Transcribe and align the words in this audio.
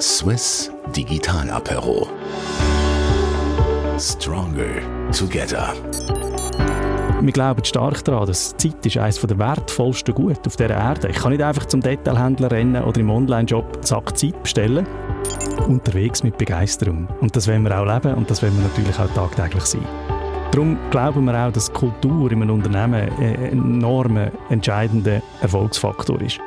Swiss 0.00 0.70
Digital 0.96 1.50
Apero. 1.50 2.08
Stronger 3.98 4.80
Together. 5.12 5.74
Wir 7.20 7.32
glauben 7.32 7.62
stark 7.62 8.02
daran, 8.06 8.26
dass 8.26 8.56
Zeit 8.56 8.86
ist 8.86 8.96
eines 8.96 9.20
der 9.20 9.38
wertvollsten 9.38 10.14
Gut 10.14 10.46
auf 10.46 10.56
dieser 10.56 10.70
Erde. 10.70 11.08
Ich 11.08 11.16
kann 11.16 11.32
nicht 11.32 11.42
einfach 11.42 11.66
zum 11.66 11.82
Detailhändler 11.82 12.50
rennen 12.50 12.82
oder 12.82 12.98
im 12.98 13.10
Online-Shop 13.10 13.74
einen 13.74 13.82
Sack 13.82 14.16
Zeit 14.16 14.42
bestellen. 14.42 14.86
Unterwegs 15.68 16.22
mit 16.22 16.38
Begeisterung. 16.38 17.06
Und 17.20 17.36
das 17.36 17.46
wollen 17.46 17.62
wir 17.62 17.78
auch 17.78 17.84
leben 17.84 18.14
und 18.14 18.30
das 18.30 18.42
wollen 18.42 18.56
wir 18.56 18.68
natürlich 18.68 18.98
auch 18.98 19.12
tagtäglich 19.12 19.64
sein. 19.64 19.84
Darum 20.50 20.78
glauben 20.90 21.26
wir 21.26 21.46
auch, 21.46 21.52
dass 21.52 21.70
Kultur 21.70 22.32
in 22.32 22.40
einem 22.40 22.54
Unternehmen 22.54 23.10
ein 23.18 23.52
enormer, 23.52 24.30
entscheidender 24.48 25.20
Erfolgsfaktor 25.42 26.22
ist. 26.22 26.40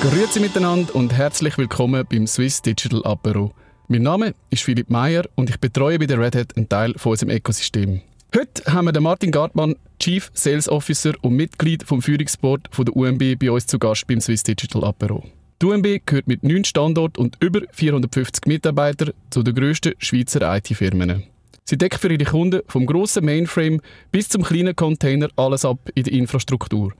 Grüezi 0.00 0.40
miteinander 0.40 0.94
und 0.94 1.12
herzlich 1.12 1.58
willkommen 1.58 2.06
beim 2.10 2.26
Swiss 2.26 2.62
Digital 2.62 3.04
Apero. 3.04 3.52
Mein 3.88 4.00
Name 4.00 4.34
ist 4.48 4.62
Philipp 4.62 4.88
Meyer 4.88 5.26
und 5.34 5.50
ich 5.50 5.60
betreue 5.60 5.98
bei 5.98 6.06
der 6.06 6.18
Red 6.18 6.36
Hat 6.36 6.56
einen 6.56 6.70
Teil 6.70 6.94
von 6.96 7.10
unserem 7.10 7.28
Ökosystem. 7.28 8.00
Heute 8.34 8.64
haben 8.72 8.86
wir 8.86 8.92
den 8.92 9.02
Martin 9.02 9.30
Gartmann, 9.30 9.76
Chief 9.98 10.30
Sales 10.32 10.70
Officer 10.70 11.12
und 11.20 11.34
Mitglied 11.34 11.82
vom 11.82 12.00
Führungsboard 12.00 12.70
von 12.70 12.86
der 12.86 12.96
UMB 12.96 13.38
bei 13.38 13.50
uns 13.50 13.66
zu 13.66 13.78
Gast 13.78 14.06
beim 14.06 14.22
Swiss 14.22 14.42
Digital 14.42 14.84
Apero. 14.84 15.22
Die 15.60 15.66
UMB 15.66 16.06
gehört 16.06 16.28
mit 16.28 16.42
neun 16.44 16.64
Standorten 16.64 17.20
und 17.20 17.36
über 17.40 17.60
450 17.70 18.46
Mitarbeitern 18.46 19.12
zu 19.28 19.42
den 19.42 19.54
grössten 19.54 19.92
Schweizer 19.98 20.56
IT-Firmen. 20.56 21.24
Sie 21.66 21.76
deckt 21.76 22.00
für 22.00 22.10
ihre 22.10 22.24
Kunden 22.24 22.62
vom 22.68 22.86
grossen 22.86 23.26
Mainframe 23.26 23.82
bis 24.12 24.30
zum 24.30 24.44
kleinen 24.44 24.74
Container 24.74 25.28
alles 25.36 25.66
ab 25.66 25.90
in 25.94 26.04
der 26.04 26.14
Infrastruktur. 26.14 26.94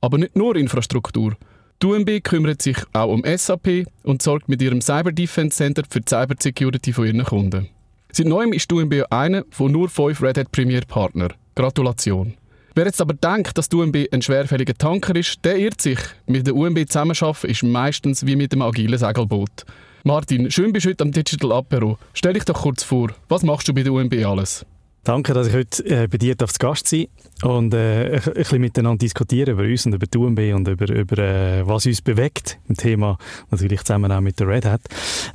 Aber 0.00 0.18
nicht 0.18 0.36
nur 0.36 0.54
Infrastruktur– 0.54 1.36
die 1.82 1.86
UMB 1.86 2.22
kümmert 2.22 2.62
sich 2.62 2.76
auch 2.92 3.12
um 3.12 3.22
SAP 3.24 3.86
und 4.02 4.22
sorgt 4.22 4.48
mit 4.48 4.62
ihrem 4.62 4.80
Cyber 4.80 5.12
Defense 5.12 5.56
Center 5.56 5.82
für 5.88 6.00
die 6.00 6.08
Cyber 6.08 6.34
Security 6.38 6.92
von 6.92 7.06
ihren 7.06 7.24
Kunden. 7.24 7.68
Seit 8.12 8.26
neuem 8.26 8.52
ist 8.52 8.70
die 8.70 8.74
UMB 8.74 9.04
einer 9.10 9.44
von 9.50 9.72
nur 9.72 9.88
fünf 9.88 10.22
Red 10.22 10.38
Hat 10.38 10.52
Premier 10.52 10.82
Partner. 10.86 11.28
Gratulation. 11.54 12.34
Wer 12.76 12.86
jetzt 12.86 13.00
aber 13.00 13.14
denkt, 13.14 13.56
dass 13.56 13.68
die 13.68 13.76
UMB 13.76 14.08
ein 14.12 14.22
schwerfälliger 14.22 14.74
Tanker 14.74 15.14
ist, 15.14 15.44
der 15.44 15.58
irrt 15.58 15.80
sich. 15.80 15.98
Mit 16.26 16.46
der 16.46 16.56
UMB 16.56 16.88
zusammenarbeiten 16.88 17.50
ist 17.50 17.62
meistens 17.62 18.26
wie 18.26 18.36
mit 18.36 18.52
einem 18.52 18.62
agilen 18.62 18.98
Segelboot. 18.98 19.64
Martin, 20.04 20.50
schön 20.50 20.72
bist 20.72 20.86
du 20.86 20.90
heute 20.90 21.04
am 21.04 21.12
Digital 21.12 21.52
Apero. 21.52 21.98
Stell 22.12 22.34
dich 22.34 22.44
doch 22.44 22.62
kurz 22.62 22.82
vor, 22.82 23.10
was 23.28 23.42
machst 23.42 23.68
du 23.68 23.74
bei 23.74 23.82
der 23.82 23.92
UMB 23.92 24.14
alles? 24.24 24.66
Danke, 25.04 25.34
dass 25.34 25.48
ich 25.48 25.54
heute 25.54 25.84
äh, 25.84 26.08
bei 26.08 26.16
dir 26.16 26.38
zu 26.38 26.46
Gast 26.58 26.88
sein 26.88 27.08
und 27.42 27.74
äh, 27.74 28.14
ein, 28.14 28.32
bisschen 28.32 28.60
miteinander 28.62 28.96
diskutieren 28.96 29.52
über 29.52 29.62
uns 29.62 29.84
und 29.84 29.94
über 29.94 30.06
die 30.06 30.16
UMB 30.16 30.38
und 30.54 30.66
über, 30.66 30.88
über 30.88 31.18
äh, 31.18 31.66
was 31.66 31.84
uns 31.84 32.00
bewegt 32.00 32.58
im 32.70 32.74
Thema, 32.74 33.18
natürlich 33.50 33.80
zusammen 33.84 34.10
auch 34.10 34.22
mit 34.22 34.40
der 34.40 34.48
Red 34.48 34.64
Hat. 34.64 34.80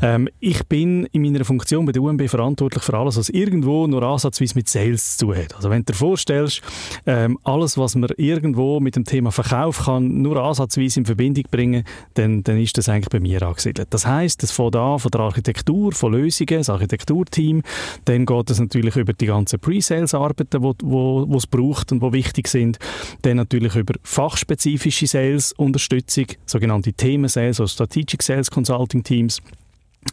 Ähm, 0.02 0.28
ich 0.40 0.66
bin 0.66 1.06
in 1.12 1.22
meiner 1.22 1.46
Funktion 1.46 1.86
bei 1.86 1.92
der 1.92 2.02
UMB 2.02 2.28
verantwortlich 2.28 2.82
für 2.82 2.98
alles, 2.98 3.18
was 3.18 3.30
irgendwo 3.30 3.86
nur 3.86 4.02
ansatzweise 4.02 4.56
mit 4.56 4.68
Sales 4.68 5.18
zu 5.18 5.36
hat. 5.36 5.56
Also 5.56 5.70
wenn 5.70 5.86
du 5.86 5.94
dir 5.94 5.98
vorstellst, 6.00 6.64
ähm, 7.06 7.38
alles, 7.44 7.78
was 7.78 7.94
man 7.94 8.10
irgendwo 8.18 8.80
mit 8.80 8.96
dem 8.96 9.04
Thema 9.04 9.32
Verkauf 9.32 9.86
kann, 9.86 10.24
nur 10.24 10.38
ansatzweise 10.38 11.02
in 11.02 11.06
Verbindung 11.06 11.44
bringen, 11.52 11.84
dann, 12.16 12.42
dann 12.42 12.60
ist 12.60 12.76
das 12.76 12.90
eigentlich 12.90 13.10
bei 13.10 13.20
mir 13.20 13.44
angesiedelt. 13.44 13.90
Das 13.92 14.08
heißt, 14.08 14.42
es 14.42 14.52
fängt 14.52 14.76
an 14.76 14.98
von 14.98 15.12
der 15.12 15.22
Architektur, 15.22 15.92
von 15.92 16.14
Lösungen, 16.14 16.58
das 16.58 16.72
Architekturteam, 16.72 17.62
dann 18.06 18.26
geht 18.26 18.50
es 18.50 18.60
natürlich 18.60 18.96
über 18.96 19.14
die 19.14 19.28
ganzen 19.60 19.62
Pre-Sales-Arbeiten, 19.62 20.48
die 20.52 21.36
es 21.38 21.48
braucht 21.48 21.92
und 21.92 22.02
die 22.02 22.14
wichtig 22.14 22.48
sind. 22.48 22.78
Dann 23.22 23.38
natürlich 23.38 23.76
über 23.76 23.94
fachspezifische 24.04 25.08
Sales-Unterstützung, 25.08 26.26
sogenannte 26.46 26.94
Themen-Sales, 26.94 27.60
also 27.60 27.68
Strategic 27.68 28.24
Sales 28.24 28.50
Consulting 28.50 29.04
Teams. 29.04 29.42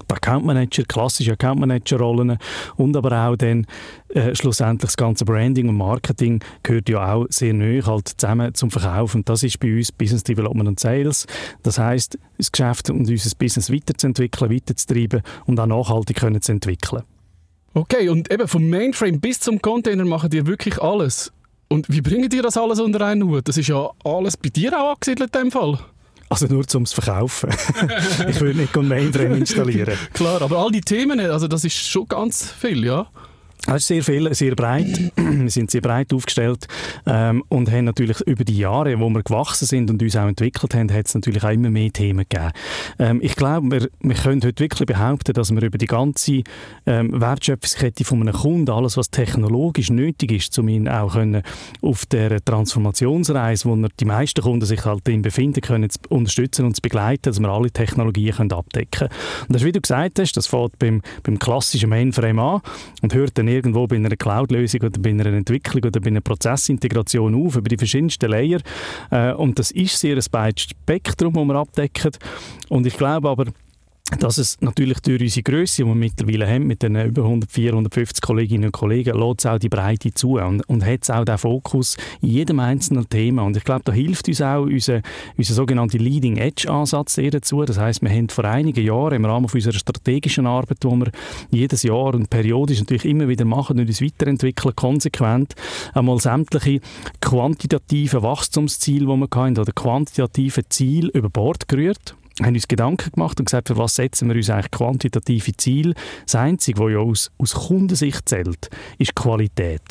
Account 0.09 0.45
Manager, 0.45 0.83
klassische 0.83 1.33
Account 1.33 1.61
Manager 1.61 1.99
Rollen 1.99 2.39
und 2.77 2.97
aber 2.97 3.29
auch 3.29 3.37
dann 3.37 3.67
äh, 4.09 4.35
schlussendlich 4.35 4.89
das 4.89 4.97
ganze 4.97 5.25
Branding 5.25 5.69
und 5.69 5.77
Marketing 5.77 6.43
gehört 6.65 6.89
ja 6.89 7.15
auch 7.15 7.27
sehr 7.31 7.55
neu 7.55 7.81
halt 7.83 8.09
zusammen 8.09 8.53
zum 8.53 8.73
Verkauf 8.73 9.15
und 9.15 9.29
das 9.29 9.45
ist 9.45 9.61
bei 9.61 9.77
uns 9.77 9.93
Business 9.93 10.25
Development 10.25 10.69
und 10.69 10.81
Sales. 10.81 11.29
Das 11.63 11.79
heißt, 11.79 12.19
das 12.37 12.51
Geschäft 12.51 12.91
und 12.91 13.09
unser 13.09 13.37
Business 13.39 13.73
weiterzuentwickeln, 13.73 14.51
weiterzutreiben 14.51 15.23
und 15.47 15.61
auch 15.61 15.67
nachhaltig 15.67 16.17
können 16.17 16.43
zu 16.43 16.51
entwickeln. 16.51 17.05
Okay, 17.77 18.09
und 18.09 18.33
eben 18.33 18.49
vom 18.49 18.71
Mainframe 18.71 19.21
bis 19.21 19.39
zum 19.39 19.61
Container 19.61 20.07
machen 20.07 20.31
die 20.31 20.47
wirklich 20.47 20.81
alles. 20.81 21.31
Und 21.69 21.87
wie 21.91 22.01
bringen 22.01 22.31
die 22.31 22.41
das 22.41 22.57
alles 22.57 22.81
unter 22.81 23.05
einen 23.05 23.29
Hut? 23.29 23.47
Das 23.47 23.59
ist 23.59 23.69
ja 23.69 23.91
alles 24.03 24.39
bei 24.39 24.49
dir 24.49 24.73
auch 24.81 24.95
angesiedelt 24.95 25.37
in 25.37 25.43
dem 25.43 25.53
Fall. 25.53 25.79
Also 26.31 26.47
nur 26.47 26.67
zum 26.67 26.87
Verkaufen. 26.87 27.51
ich 28.29 28.41
würde 28.41 28.61
nicht 28.61 28.75
ein 28.75 28.89
Mainframe 28.89 29.35
installieren. 29.35 29.99
Klar, 30.15 30.41
aber 30.41 30.57
all 30.57 30.71
die 30.71 30.81
Themen, 30.81 31.21
also 31.21 31.49
das 31.49 31.65
ist 31.65 31.77
schon 31.77 32.09
ganz 32.09 32.51
viel, 32.51 32.83
ja? 32.83 33.09
Es 33.69 33.75
ist 33.77 33.87
sehr 33.89 34.03
viel, 34.05 34.33
sehr 34.33 34.55
breit. 34.55 34.87
wir 35.17 35.51
sind 35.51 35.71
sehr 35.71 35.81
breit 35.81 36.13
aufgestellt 36.13 36.69
ähm, 37.05 37.43
und 37.49 37.71
haben 37.71 37.87
natürlich 37.87 38.21
über 38.21 38.45
die 38.45 38.59
Jahre, 38.59 38.99
wo 39.01 39.09
wir 39.09 39.23
gewachsen 39.23 39.67
sind 39.67 39.91
und 39.91 40.01
uns 40.01 40.17
auch 40.17 40.29
entwickelt 40.29 40.75
haben, 40.75 40.93
hat 40.93 41.07
es 41.07 41.15
natürlich 41.15 41.43
auch 41.43 41.51
immer 41.51 41.71
mehr 41.71 41.91
Themen 41.91 42.25
gegeben. 42.29 42.53
Ähm, 42.99 43.21
ich 43.23 43.35
glaube, 43.35 43.71
wir, 43.71 43.89
wir 44.01 44.15
können 44.15 44.43
heute 44.45 44.63
wirklich 44.63 44.87
behaupten, 44.87 45.33
dass 45.33 45.53
wir 45.53 45.63
über 45.63 45.79
die 45.79 45.87
ganze 45.87 46.43
ähm, 46.87 47.21
Wertschöpfungskette 47.21 48.05
von 48.05 48.21
einem 48.21 48.35
Kunden, 48.35 48.71
alles 48.71 48.97
was 48.97 49.11
technologisch 49.11 49.91
nötig 49.91 50.31
ist, 50.31 50.57
um 50.59 50.69
ihn 50.69 50.89
auch 50.89 51.15
können 51.15 51.43
auf 51.83 52.07
der 52.07 52.45
Transformationsreise, 52.45 53.69
wo 53.69 53.77
die 53.99 54.05
meisten 54.05 54.43
Kunden 54.43 54.65
sich 54.65 54.85
halt 54.85 55.09
in 55.09 55.23
befinden, 55.23 55.61
können 55.61 55.91
zu 55.91 55.99
unterstützen 56.09 56.67
und 56.67 56.77
zu 56.77 56.83
begleiten, 56.83 57.23
dass 57.25 57.41
wir 57.41 57.49
alle 57.49 57.71
Technologien 57.71 58.35
können 58.35 58.53
abdecken 58.53 59.09
können. 59.09 59.11
Und 59.49 59.55
das 59.55 59.65
wie 59.65 59.73
du 59.73 59.81
gesagt 59.81 60.21
hast, 60.21 60.37
das 60.37 60.47
fängt 60.47 60.79
beim, 60.79 61.03
beim 61.25 61.39
klassischen 61.39 61.91
Mainframe 61.91 62.39
an 62.39 62.61
und 63.03 63.15
hört 63.15 63.37
dann 63.39 63.46
irgendwo 63.49 63.87
bei 63.87 63.97
einer 63.97 64.17
Cloud-Lösung 64.17 64.83
oder 64.83 65.01
bei 65.01 65.11
einer 65.11 65.27
Entwicklung 65.27 65.85
oder 65.85 66.01
bei 66.01 66.09
einer 66.09 66.21
Prozessintegration 66.21 67.35
auf, 67.35 67.57
über 67.57 67.69
die 67.69 67.77
verschiedensten 67.77 68.31
Layer. 68.31 68.61
Äh, 69.11 69.33
und 69.33 69.59
das 69.59 69.71
ist 69.71 69.99
sehr 69.99 70.17
ein 70.17 70.25
breites 70.31 70.65
Spektrum, 70.65 71.35
das 71.35 71.45
wir 71.45 71.55
abdecken. 71.55 72.13
Und 72.69 72.87
ich 72.87 72.97
glaube 72.97 73.29
aber, 73.29 73.47
dass 74.21 74.39
es 74.39 74.57
natürlich 74.61 75.01
durch 75.01 75.21
unsere 75.21 75.43
Größe, 75.43 75.83
die 75.83 75.89
wir 75.89 75.95
mittlerweile 75.97 76.47
haben, 76.47 76.69
mit 76.69 76.83
den 76.83 76.95
über 76.95 77.23
100, 77.23 77.51
450 77.51 78.23
Kolleginnen 78.23 78.67
und 78.67 78.73
Kollegen, 78.73 79.19
lässt 79.19 79.41
es 79.41 79.47
auch 79.47 79.59
die 79.59 79.69
Breite 79.69 80.15
zu 80.15 80.39
und, 80.39 80.63
und 80.69 80.87
hat 80.87 81.11
auch 81.11 81.25
den 81.25 81.37
Fokus 81.39 81.97
in 82.23 82.29
jedem 82.29 82.61
einzelnen 82.61 83.09
Thema. 83.09 83.43
Und 83.43 83.57
ich 83.57 83.65
glaube, 83.65 83.83
da 83.85 83.93
hilft 83.93 84.29
uns 84.29 84.41
auch 84.41 84.63
unser, 84.63 85.03
unser 85.37 85.55
sogenannter 85.55 85.99
Leading 85.99 86.37
Edge 86.37 86.71
Ansatz 86.71 87.15
sehr 87.15 87.33
dazu. 87.33 87.65
Das 87.65 87.79
heißt, 87.79 88.01
wir 88.03 88.11
haben 88.11 88.29
vor 88.29 88.45
einigen 88.45 88.85
Jahren 88.85 89.15
im 89.15 89.25
Rahmen 89.25 89.51
unserer 89.53 89.73
strategischen 89.73 90.47
Arbeit, 90.47 90.85
die 90.85 90.89
wir 90.89 91.11
jedes 91.51 91.83
Jahr 91.83 92.15
und 92.15 92.31
periodisch 92.31 92.79
natürlich 92.79 93.07
immer 93.07 93.27
wieder 93.27 93.45
machen 93.45 93.81
und 93.81 93.89
uns 93.89 94.01
weiterentwickeln, 94.01 94.77
konsequent 94.77 95.55
einmal 95.95 96.21
sämtliche 96.21 96.81
quantitative 97.21 98.23
Wachstumsziele, 98.23 99.07
die 99.07 99.07
wir 99.07 99.29
hatten, 99.33 99.59
oder 99.59 99.73
quantitative 99.73 100.69
Ziele 100.69 101.11
über 101.13 101.29
Bord 101.29 101.67
gerührt 101.67 102.15
haben 102.43 102.55
uns 102.55 102.69
Gedanken 102.69 103.13
gemacht 103.13 103.39
und 103.39 103.47
gesagt, 103.47 103.69
für 103.69 103.79
was 103.79 103.95
setzen 103.95 104.29
wir 104.29 104.37
uns 104.37 104.51
eigentlich 104.51 104.71
quantitative 104.71 105.57
Ziele. 105.57 105.95
Das 106.25 106.35
Einzige, 106.35 106.79
was 106.81 106.93
ja 106.93 106.99
aus, 106.99 107.31
aus 107.39 107.55
Kundensicht 107.55 108.29
zählt, 108.29 108.69
ist 108.99 109.15
Qualität. 109.15 109.83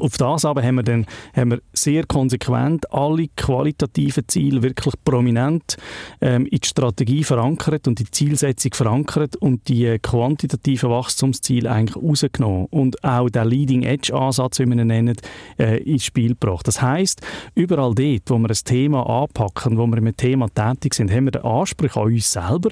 Auf 0.00 0.16
das 0.16 0.44
aber 0.44 0.62
haben 0.62 0.76
wir 0.76 0.82
dann 0.82 1.06
haben 1.34 1.52
wir 1.52 1.60
sehr 1.72 2.04
konsequent 2.06 2.92
alle 2.92 3.28
qualitativen 3.36 4.26
Ziele 4.28 4.62
wirklich 4.62 4.94
prominent 5.04 5.76
ähm, 6.20 6.46
in 6.46 6.58
die 6.58 6.66
Strategie 6.66 7.24
verankert 7.24 7.88
und 7.88 7.98
die 7.98 8.10
Zielsetzung 8.10 8.74
verankert 8.74 9.36
und 9.36 9.68
die 9.68 9.86
äh, 9.86 9.98
quantitativen 9.98 10.90
Wachstumsziele 10.90 11.70
eigentlich 11.70 11.96
rausgenommen 11.96 12.66
und 12.70 13.02
auch 13.04 13.28
der 13.30 13.44
Leading 13.44 13.82
Edge 13.82 14.14
Ansatz, 14.14 14.58
wie 14.58 14.66
wir 14.66 14.76
ihn 14.76 14.86
nennen, 14.86 15.16
äh, 15.58 15.82
ins 15.82 16.04
Spiel 16.04 16.30
gebracht. 16.30 16.66
Das 16.66 16.80
heißt, 16.80 17.20
überall 17.54 17.94
dort, 17.94 18.22
wo 18.30 18.38
wir 18.38 18.50
ein 18.50 18.64
Thema 18.64 19.06
anpacken, 19.22 19.78
wo 19.78 19.86
wir 19.86 20.00
mit 20.00 20.18
Thema 20.18 20.48
tätig 20.48 20.94
sind, 20.94 21.10
haben 21.10 21.26
wir 21.26 21.32
den 21.32 21.42
Anspruch 21.42 21.96
an 21.96 22.04
uns 22.04 22.32
selber, 22.32 22.70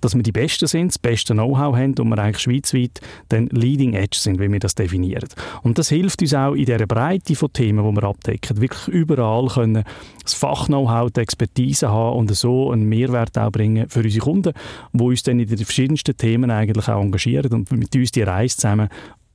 dass 0.00 0.14
wir 0.14 0.22
die 0.22 0.32
Besten 0.32 0.66
sind, 0.66 0.88
das 0.88 0.98
beste 0.98 1.34
Know-how 1.34 1.76
haben 1.76 1.94
und 1.98 2.08
wir 2.08 2.18
eigentlich 2.18 2.42
schweizweit 2.42 3.00
dann 3.28 3.46
Leading 3.46 3.94
Edge 3.94 4.18
sind, 4.18 4.40
wie 4.40 4.50
wir 4.50 4.60
das 4.60 4.74
definieren. 4.74 5.28
Und 5.62 5.78
das 5.78 5.88
hilft 5.88 6.22
uns 6.22 6.31
auch 6.34 6.54
in 6.54 6.64
dieser 6.64 6.86
Breite 6.86 7.34
von 7.34 7.52
Themen, 7.52 7.84
die 7.84 8.00
wir 8.00 8.08
abdecken, 8.08 8.60
wirklich 8.60 8.88
überall 8.88 9.48
können 9.48 9.84
das 10.22 10.34
Fach-Know-how, 10.34 11.10
die 11.10 11.20
Expertise 11.20 11.88
haben 11.88 12.18
und 12.18 12.34
so 12.34 12.70
einen 12.70 12.88
Mehrwert 12.88 13.36
auch 13.38 13.50
bringen 13.50 13.88
für 13.88 14.00
unsere 14.00 14.24
Kunden, 14.24 14.52
die 14.92 15.02
uns 15.02 15.22
dann 15.22 15.40
in 15.40 15.48
den 15.48 15.58
verschiedensten 15.58 16.16
Themen 16.16 16.50
eigentlich 16.50 16.88
auch 16.88 17.02
engagieren 17.02 17.52
und 17.52 17.72
mit 17.72 17.94
uns 17.94 18.12
die 18.12 18.22
Reise 18.22 18.56
zusammen 18.56 18.88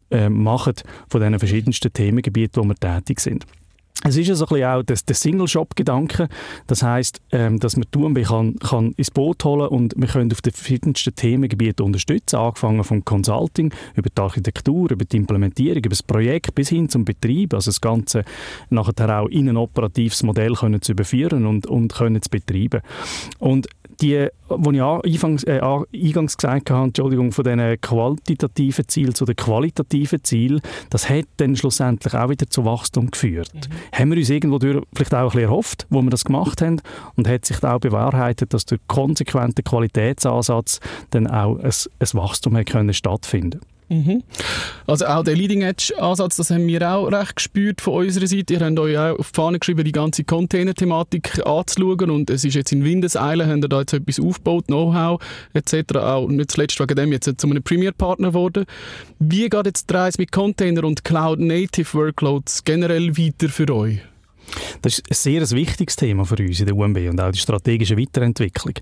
äh, 0.09 0.29
machen 0.29 0.73
von 1.09 1.21
diesen 1.21 1.39
verschiedensten 1.39 1.91
Themengebieten, 1.91 2.63
wo 2.63 2.67
wir 2.67 2.75
tätig 2.75 3.19
sind. 3.19 3.45
Es 4.03 4.15
ist 4.15 4.27
ja 4.27 4.35
so 4.35 4.45
ein 4.45 4.49
bisschen 4.49 4.69
auch 4.69 4.83
der, 4.83 5.15
Single-Shop-Gedanke. 5.15 6.29
Das 6.67 6.83
heisst, 6.83 7.19
ähm, 7.31 7.59
dass 7.59 7.75
man 7.77 7.89
Turnbe 7.91 8.21
kann, 8.21 8.55
kann 8.59 8.91
ins 8.91 9.11
Boot 9.11 9.43
holen 9.43 9.67
und 9.67 9.93
wir 9.97 10.07
können 10.07 10.31
auf 10.31 10.41
den 10.41 10.53
verschiedensten 10.53 11.15
Themengebieten 11.15 11.85
unterstützen, 11.85 12.37
angefangen 12.37 12.83
vom 12.83 13.03
Consulting, 13.03 13.73
über 13.95 14.09
die 14.09 14.21
Architektur, 14.21 14.91
über 14.91 15.05
die 15.05 15.17
Implementierung, 15.17 15.79
über 15.79 15.89
das 15.89 16.03
Projekt 16.03 16.53
bis 16.53 16.69
hin 16.69 16.89
zum 16.89 17.05
Betrieb, 17.05 17.53
also 17.53 17.69
das 17.69 17.81
Ganze 17.81 18.23
nachher 18.69 19.21
auch 19.21 19.27
in 19.27 19.49
ein 19.49 19.57
operatives 19.57 20.23
Modell 20.23 20.53
können 20.53 20.81
zu 20.81 20.91
überführen 20.91 21.45
und, 21.45 21.67
und 21.67 21.93
können 21.93 22.21
zu 22.21 22.29
betreiben. 22.29 22.81
Und 23.39 23.67
die, 24.01 24.27
wo 24.49 24.71
ich 24.71 24.81
eingangs, 24.81 25.43
äh, 25.43 25.59
eingangs 25.59 26.37
gesagt 26.37 26.69
habe, 26.69 26.85
Entschuldigung, 26.85 27.31
von 27.31 27.43
diesen 27.43 27.81
quantitativen 27.81 28.87
Zielen 28.87 29.15
zu 29.15 29.25
den 29.25 29.35
qualitativen 29.35 30.23
Zielen, 30.23 30.61
das 30.89 31.09
hat 31.09 31.25
dann 31.37 31.55
schlussendlich 31.55 32.13
auch 32.13 32.29
wieder 32.29 32.47
zu 32.47 32.65
Wachstum 32.65 33.11
geführt. 33.11 33.51
Mhm. 33.53 33.97
Haben 33.97 34.11
wir 34.11 34.17
uns 34.17 34.29
irgendwo 34.29 34.59
durch 34.59 34.83
vielleicht 34.93 35.13
auch 35.13 35.19
ein 35.19 35.25
bisschen 35.25 35.41
erhofft, 35.41 35.87
wo 35.89 36.01
wir 36.01 36.09
das 36.09 36.25
gemacht 36.25 36.61
haben 36.61 36.81
und 37.15 37.27
hat 37.27 37.45
sich 37.45 37.63
auch 37.63 37.79
bewahrheitet, 37.79 38.53
dass 38.53 38.65
durch 38.65 38.81
konsequenten 38.87 39.63
Qualitätsansatz 39.63 40.79
dann 41.11 41.27
auch 41.27 41.57
ein, 41.57 41.65
ein 41.65 42.07
Wachstum 42.13 42.63
können 42.65 42.93
stattfinden 42.93 43.61
Mhm. 43.89 44.23
Also 44.85 45.05
auch 45.05 45.23
der 45.23 45.35
Leading-Edge-Ansatz, 45.35 46.35
das 46.37 46.49
haben 46.49 46.67
wir 46.67 46.89
auch 46.89 47.07
recht 47.07 47.37
gespürt 47.37 47.81
von 47.81 48.05
unserer 48.05 48.27
Seite. 48.27 48.55
Ihr 48.55 48.59
habt 48.59 48.79
euch 48.79 48.97
auch 48.97 49.19
auf 49.19 49.31
die 49.31 49.35
Fahne 49.35 49.59
geschrieben, 49.59 49.83
die 49.83 49.91
ganze 49.91 50.23
Container-Thematik 50.23 51.45
anzuschauen 51.45 52.09
und 52.09 52.29
es 52.29 52.43
ist 52.43 52.55
jetzt 52.55 52.71
in 52.71 52.83
Windeseile, 52.83 53.47
habt 53.47 53.63
ihr 53.63 53.69
da 53.69 53.79
jetzt 53.79 53.93
etwas 53.93 54.19
aufgebaut, 54.19 54.65
Know-how 54.67 55.21
etc. 55.53 55.95
Auch 55.95 56.27
nicht 56.27 56.51
zuletzt 56.51 56.79
wegen 56.79 56.95
dem 56.95 57.11
jetzt 57.11 57.31
zu 57.37 57.47
einem 57.47 57.63
Premier-Partner 57.63 58.29
geworden. 58.29 58.65
Wie 59.19 59.47
geht 59.47 59.65
jetzt 59.65 59.89
die 59.89 59.93
Reise 59.93 60.19
mit 60.19 60.31
Container 60.31 60.83
und 60.83 61.03
Cloud-Native-Workloads 61.03 62.63
generell 62.65 63.17
weiter 63.17 63.49
für 63.49 63.73
euch? 63.73 63.99
Das 64.81 64.99
ist 64.99 65.09
ein 65.09 65.15
sehr 65.45 65.57
wichtiges 65.57 65.95
Thema 65.95 66.25
für 66.25 66.37
uns 66.37 66.59
in 66.59 66.65
der 66.65 66.75
UMB 66.75 66.97
und 67.09 67.19
auch 67.19 67.31
die 67.31 67.39
strategische 67.39 67.97
Weiterentwicklung. 67.97 68.75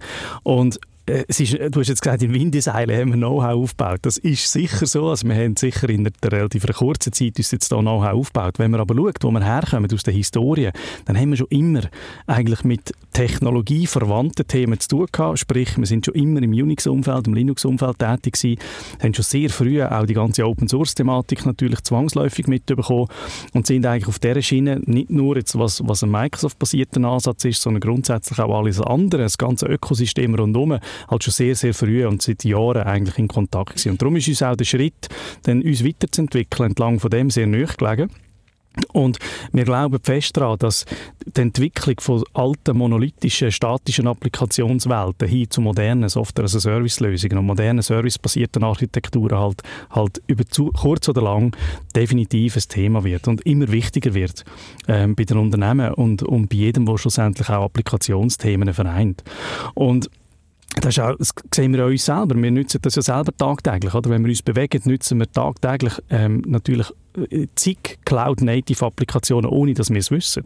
Und 0.43 0.79
es 1.07 1.39
ist, 1.39 1.53
du 1.53 1.79
hast 1.79 1.87
jetzt 1.87 2.01
gesagt, 2.01 2.23
in 2.23 2.33
Windeseile 2.33 2.97
haben 2.97 3.09
wir 3.09 3.17
Know-how 3.17 3.63
aufgebaut. 3.63 3.99
Das 4.03 4.17
ist 4.17 4.51
sicher 4.51 4.87
so. 4.87 5.09
Also 5.09 5.27
wir 5.27 5.35
haben 5.35 5.55
sicher 5.55 5.87
in 5.89 5.99
einer 6.01 6.31
relativ 6.31 6.65
kurzen 6.73 7.13
Zeit 7.13 7.37
uns 7.37 7.51
jetzt 7.51 7.71
da 7.71 7.79
Know-how 7.79 8.13
aufgebaut. 8.13 8.57
Wenn 8.57 8.71
man 8.71 8.79
aber 8.79 8.95
schaut, 8.95 9.23
wo 9.23 9.31
wir 9.31 9.43
herkommen 9.43 9.91
aus 9.93 10.03
der 10.03 10.13
Historie, 10.13 10.71
dann 11.05 11.17
haben 11.17 11.29
wir 11.29 11.37
schon 11.37 11.47
immer 11.49 11.81
eigentlich 12.25 12.63
mit 12.63 12.91
technologieverwandten 13.13 14.47
Themen 14.47 14.79
zu 14.79 14.89
tun 14.89 15.07
gehabt. 15.11 15.39
Sprich, 15.39 15.77
wir 15.77 15.85
sind 15.85 16.05
schon 16.05 16.15
immer 16.15 16.41
im 16.41 16.51
Unix-Umfeld, 16.51 17.27
im 17.27 17.35
Linux-Umfeld 17.35 17.99
tätig 17.99 18.33
gewesen, 18.33 18.59
haben 19.01 19.13
schon 19.13 19.23
sehr 19.23 19.49
früh 19.49 19.83
auch 19.83 20.05
die 20.05 20.15
ganze 20.15 20.45
Open-Source-Thematik 20.45 21.45
natürlich 21.45 21.81
zwangsläufig 21.81 22.47
mitbekommen 22.47 23.07
und 23.53 23.67
sind 23.67 23.85
eigentlich 23.85 24.07
auf 24.07 24.19
dieser 24.19 24.41
Schiene 24.41 24.81
nicht 24.85 25.11
nur 25.11 25.37
jetzt, 25.37 25.57
was, 25.57 25.81
was 25.87 26.03
ein 26.03 26.11
Microsoft-basierter 26.11 27.03
Ansatz 27.03 27.45
ist, 27.45 27.61
sondern 27.61 27.81
grundsätzlich 27.81 28.39
auch 28.39 28.57
alles 28.57 28.81
andere, 28.81 29.21
das 29.23 29.37
ganze 29.37 29.67
Ökosystem 29.67 30.35
rundherum, 30.35 30.79
halt 31.09 31.23
schon 31.23 31.33
sehr, 31.33 31.55
sehr 31.55 31.73
früh 31.73 32.05
und 32.05 32.21
seit 32.21 32.43
Jahren 32.43 32.83
eigentlich 32.83 33.17
in 33.17 33.27
Kontakt 33.27 33.71
gewesen. 33.71 33.91
Und 33.91 34.01
darum 34.01 34.15
ist 34.15 34.27
uns 34.27 34.43
auch 34.43 34.55
der 34.55 34.65
Schritt, 34.65 35.07
dann 35.43 35.61
uns 35.61 35.83
weiterzuentwickeln, 35.83 36.69
entlang 36.69 36.99
von 36.99 37.09
dem 37.09 37.29
sehr 37.29 37.47
nahe 37.47 37.65
gelegen. 37.65 38.09
Und 38.91 39.19
wir 39.51 39.63
glauben 39.63 39.99
fest 40.01 40.35
daran, 40.37 40.57
dass 40.59 40.85
die 41.25 41.41
Entwicklung 41.41 41.95
von 41.99 42.23
alten, 42.33 42.77
monolithischen, 42.77 43.51
statischen 43.51 44.07
Applikationswelten 44.07 45.27
hin 45.27 45.49
zu 45.49 45.61
modernen 45.61 46.09
Software-as-a-Service-Lösungen 46.09 47.37
und 47.37 47.45
modernen 47.45 47.81
servicebasierten 47.81 48.63
Architekturen 48.63 49.37
halt, 49.37 49.61
halt 49.89 50.21
über 50.27 50.45
zu, 50.45 50.71
kurz 50.71 51.07
oder 51.09 51.21
lang 51.21 51.55
definitiv 51.95 52.57
ein 52.57 52.63
Thema 52.67 53.03
wird 53.03 53.27
und 53.27 53.41
immer 53.45 53.71
wichtiger 53.71 54.13
wird 54.13 54.43
ähm, 54.87 55.15
bei 55.15 55.23
den 55.23 55.37
Unternehmen 55.37 55.93
und, 55.93 56.23
und 56.23 56.49
bei 56.49 56.57
jedem, 56.57 56.85
der 56.85 56.97
schlussendlich 56.97 57.49
auch 57.49 57.65
Applikationsthemen 57.65 58.73
vereint. 58.73 59.23
Und 59.73 60.09
das, 60.81 60.99
auch, 60.99 61.15
das, 61.17 61.33
sehen 61.53 61.73
wir 61.73 61.85
uns 61.85 62.05
selber. 62.05 62.35
Wir 62.35 62.51
nutzen 62.51 62.79
das 62.81 62.95
ja 62.95 63.01
selber 63.01 63.35
tagtäglich. 63.35 63.93
Oder? 63.93 64.09
Wenn 64.09 64.23
wir 64.23 64.29
uns 64.29 64.41
bewegen, 64.41 64.81
nutzen 64.85 65.19
wir 65.19 65.31
tagtäglich 65.31 65.93
ähm, 66.09 66.43
natürlich 66.45 66.91
zig 67.55 67.99
Cloud-Native-Applikationen, 68.05 69.49
ohne 69.49 69.73
dass 69.73 69.89
wir 69.89 69.99
es 69.99 70.11
wissen. 70.11 70.43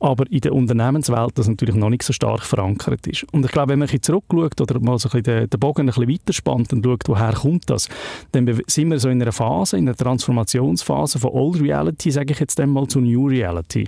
Aber 0.00 0.30
in 0.30 0.40
der 0.40 0.52
Unternehmenswelt 0.52 1.32
das 1.36 1.48
natürlich 1.48 1.74
noch 1.74 1.90
nicht 1.90 2.02
so 2.02 2.12
stark 2.12 2.42
verankert 2.42 3.06
ist. 3.06 3.24
Und 3.32 3.44
ich 3.44 3.52
glaube, 3.52 3.72
wenn 3.72 3.78
man 3.78 3.88
ein 3.88 4.02
zurückschaut 4.02 4.60
oder 4.60 4.80
mal 4.80 4.98
so 4.98 5.08
ein 5.10 5.22
den, 5.22 5.48
den 5.48 5.60
Bogen 5.60 5.88
ein 5.88 6.08
weiterspannt 6.08 6.72
und 6.72 6.84
schaut, 6.84 7.02
woher 7.06 7.32
kommt 7.32 7.68
das, 7.70 7.88
dann 8.32 8.46
sind 8.66 8.90
wir 8.90 8.98
so 8.98 9.08
in 9.08 9.20
einer 9.20 9.32
Phase, 9.32 9.76
in 9.76 9.88
einer 9.88 9.96
Transformationsphase 9.96 11.18
von 11.18 11.30
Old 11.30 11.60
Reality, 11.60 12.10
sage 12.10 12.32
ich 12.32 12.40
jetzt 12.40 12.58
einmal, 12.60 12.86
zu 12.86 13.00
New 13.00 13.28
Reality. 13.28 13.86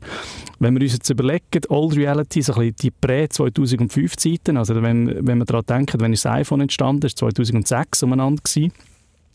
Wenn 0.58 0.74
wir 0.74 0.82
uns 0.82 0.94
jetzt 0.94 1.10
überlegen, 1.10 1.60
Old 1.68 1.96
Reality, 1.96 2.42
so 2.42 2.54
ein 2.54 2.74
die 2.80 2.90
Prä-2005-Zeiten, 2.90 4.56
also 4.56 4.74
wenn, 4.82 5.26
wenn 5.26 5.38
wir 5.38 5.44
daran 5.44 5.64
denken, 5.66 6.00
wenn 6.00 6.12
das 6.12 6.26
iPhone 6.26 6.62
entstanden 6.62 7.06
ist, 7.06 7.18
2006 7.18 8.02
umeinander 8.02 8.42
gewesen, 8.42 8.72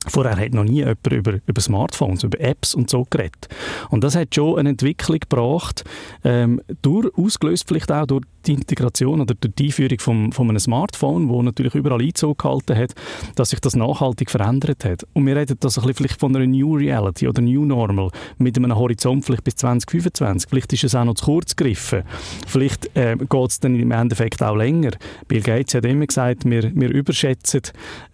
Vorher 0.08 0.36
hat 0.36 0.54
noch 0.54 0.64
nie 0.64 0.80
jemand 0.80 1.08
über, 1.12 1.40
über 1.46 1.62
Smartphones, 1.62 2.24
über 2.24 2.40
Apps 2.40 2.74
und 2.74 2.90
so 2.90 3.06
geredet. 3.08 3.48
Und 3.90 4.04
das 4.04 4.16
hat 4.16 4.34
schon 4.34 4.58
eine 4.58 4.70
Entwicklung 4.70 5.20
gebracht, 5.20 5.84
ähm, 6.24 6.60
durch, 6.82 7.16
ausgelöst 7.16 7.66
vielleicht 7.68 7.92
auch 7.92 8.08
durch 8.08 8.24
die 8.48 8.54
Integration 8.54 9.22
oder 9.22 9.36
durch 9.36 9.54
die 9.54 9.66
Einführung 9.66 10.00
vom, 10.00 10.32
von 10.32 10.50
einem 10.50 10.60
Smartphone, 10.60 11.30
wo 11.30 11.44
natürlich 11.44 11.76
überall 11.76 12.02
Einzug 12.02 12.40
gehalten 12.40 12.76
hat, 12.76 12.96
dass 13.36 13.52
sich 13.52 13.60
das 13.60 13.76
nachhaltig 13.76 14.32
verändert 14.32 14.84
hat. 14.86 15.06
Und 15.14 15.28
wir 15.28 15.36
reden 15.36 15.58
das 15.60 15.78
ein 15.78 15.82
bisschen 15.82 15.96
vielleicht 15.96 16.20
von 16.20 16.36
einer 16.36 16.48
New 16.48 16.76
Reality 16.76 17.28
oder 17.28 17.44
New 17.44 17.64
Normal 17.66 18.10
mit 18.40 18.58
einem 18.58 18.76
Horizont 18.76 19.24
vielleicht 19.24 19.44
bis 19.44 19.56
2025. 19.58 20.50
Vielleicht 20.50 20.74
ist 20.74 20.84
es 20.84 20.96
auch 20.96 21.06
noch 21.06 21.14
zu 21.14 21.26
kurz 21.26 21.56
gegriffen. 21.56 22.02
Vielleicht 22.48 22.96
äh, 22.98 23.18
geht 23.18 23.50
es 23.50 23.60
dann 23.60 23.76
im 23.76 23.92
Endeffekt 23.92 24.42
auch 24.42 24.56
länger. 24.56 24.92
Bill 25.28 25.42
Gates 25.42 25.76
hat 25.76 25.86
immer 25.86 26.08
gesagt, 26.08 26.46
wir, 26.46 26.72
wir 26.74 26.90
überschätzen 26.90 27.62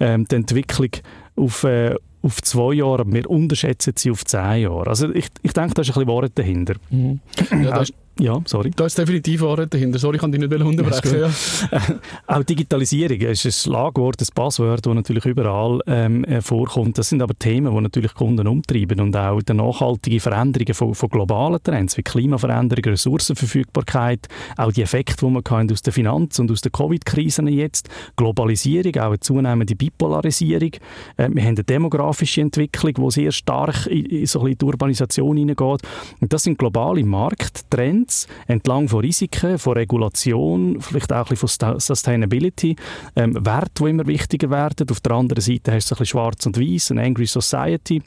ähm, 0.02 0.26
die 0.26 0.36
Entwicklung 0.36 0.92
auf, 1.38 1.64
äh, 1.64 1.96
auf 2.22 2.42
zwei 2.42 2.74
Jahre, 2.74 3.04
wir 3.06 3.30
unterschätzen 3.30 3.94
sie 3.96 4.12
auf 4.12 4.26
zehn 4.26 4.62
Jahre. 4.64 4.88
Also 4.88 5.14
ich, 5.14 5.28
ich 5.44 5.54
denke, 5.54 5.74
da 5.76 5.82
ist 5.82 5.90
ein 5.90 5.94
bisschen 5.94 6.08
Wahrheit 6.08 6.32
dahinter. 6.36 6.76
Mhm. 6.90 7.20
Ja, 7.52 7.80
das, 7.80 7.94
ja, 8.20 8.40
sorry. 8.46 8.72
Da 8.76 8.86
ist 8.86 8.98
definitiv 8.98 9.42
Wahrheit 9.42 9.74
dahinter. 9.74 10.00
Sorry, 10.00 10.16
ich 10.16 10.22
kann 10.22 10.32
dich 10.32 10.42
nicht 10.42 10.54
unterbrechen. 10.54 11.20
Ja, 11.20 11.82
auch 12.28 12.44
Digitalisierung 12.44 13.20
ist 13.20 13.46
ein 13.46 13.52
Schlagwort, 13.52 14.22
ein 14.22 14.28
Passwort, 14.34 14.86
das 14.86 14.94
natürlich 14.94 15.26
überall 15.26 15.80
ähm, 15.88 16.24
äh, 16.26 16.42
vorkommt. 16.42 16.98
Das 16.98 17.10
sind 17.10 17.22
aber 17.22 17.34
Themen, 17.38 17.74
die 17.74 17.82
natürlich 17.82 18.14
Kunden 18.14 18.48
umtreiben 18.48 19.00
und 19.00 19.16
auch 19.16 19.42
die 19.42 19.54
nachhaltige 19.54 20.20
Veränderungen 20.20 20.74
von, 20.74 20.94
von 20.96 21.10
globalen 21.10 21.62
Trends 21.62 21.98
wie 21.98 22.04
Klimaveränderung, 22.04 22.92
Ressourcenverfügbarkeit, 22.92 24.28
auch 24.58 24.72
die 24.72 24.82
Effekte, 24.82 25.26
die 25.26 25.32
man 25.32 25.72
aus 25.72 25.82
der 25.82 25.94
Finanz- 25.94 26.40
und 26.40 26.52
aus 26.52 26.62
der 26.62 26.72
Covid-Krise 26.72 27.48
jetzt, 27.50 27.90
Globalisierung, 28.16 28.96
auch 28.98 29.08
eine 29.08 29.20
zunehmende 29.20 29.76
Bipolarisierung. 29.76 30.72
Äh, 31.18 31.30
wir 31.32 31.44
haben 31.44 31.56
eine 31.56 31.64
demografische 31.64 32.42
Entwicklung, 32.42 32.94
die 32.94 33.12
sehr 33.12 33.32
stark 33.32 33.88
in, 33.88 34.06
in 34.06 34.26
so 34.26 34.44
ein 34.44 34.58
die 34.58 34.66
Urbanisation 34.66 35.38
hineingeht. 35.38 35.82
Und 36.20 36.34
das 36.34 36.44
sind 36.44 36.58
globale 36.58 37.04
Markttrends, 37.04 38.07
Trends 38.08 38.28
entlang 38.48 38.88
von 38.88 39.02
Risiken, 39.02 39.58
von 39.58 39.74
Regulation, 39.74 40.82
vielleicht 40.82 41.12
auch 41.12 41.30
ein 41.30 41.38
bisschen 41.38 41.70
von 41.70 41.80
Sustainability, 41.80 42.76
ähm, 43.16 43.34
Werte, 43.46 43.84
die 43.84 43.90
immer 43.90 44.08
wichtiger 44.08 44.50
werden. 44.50 44.90
Auf 44.90 45.00
der 45.02 45.12
anderen 45.14 45.42
Seite 45.42 45.74
hast 45.74 45.92
du 45.92 45.96
ein 45.96 46.00
bisschen 46.00 46.06
schwarz 46.06 46.46
und 46.46 46.60
weiß, 46.60 46.92
eine 46.92 47.04
Angry 47.04 47.26
Society. 47.26 48.02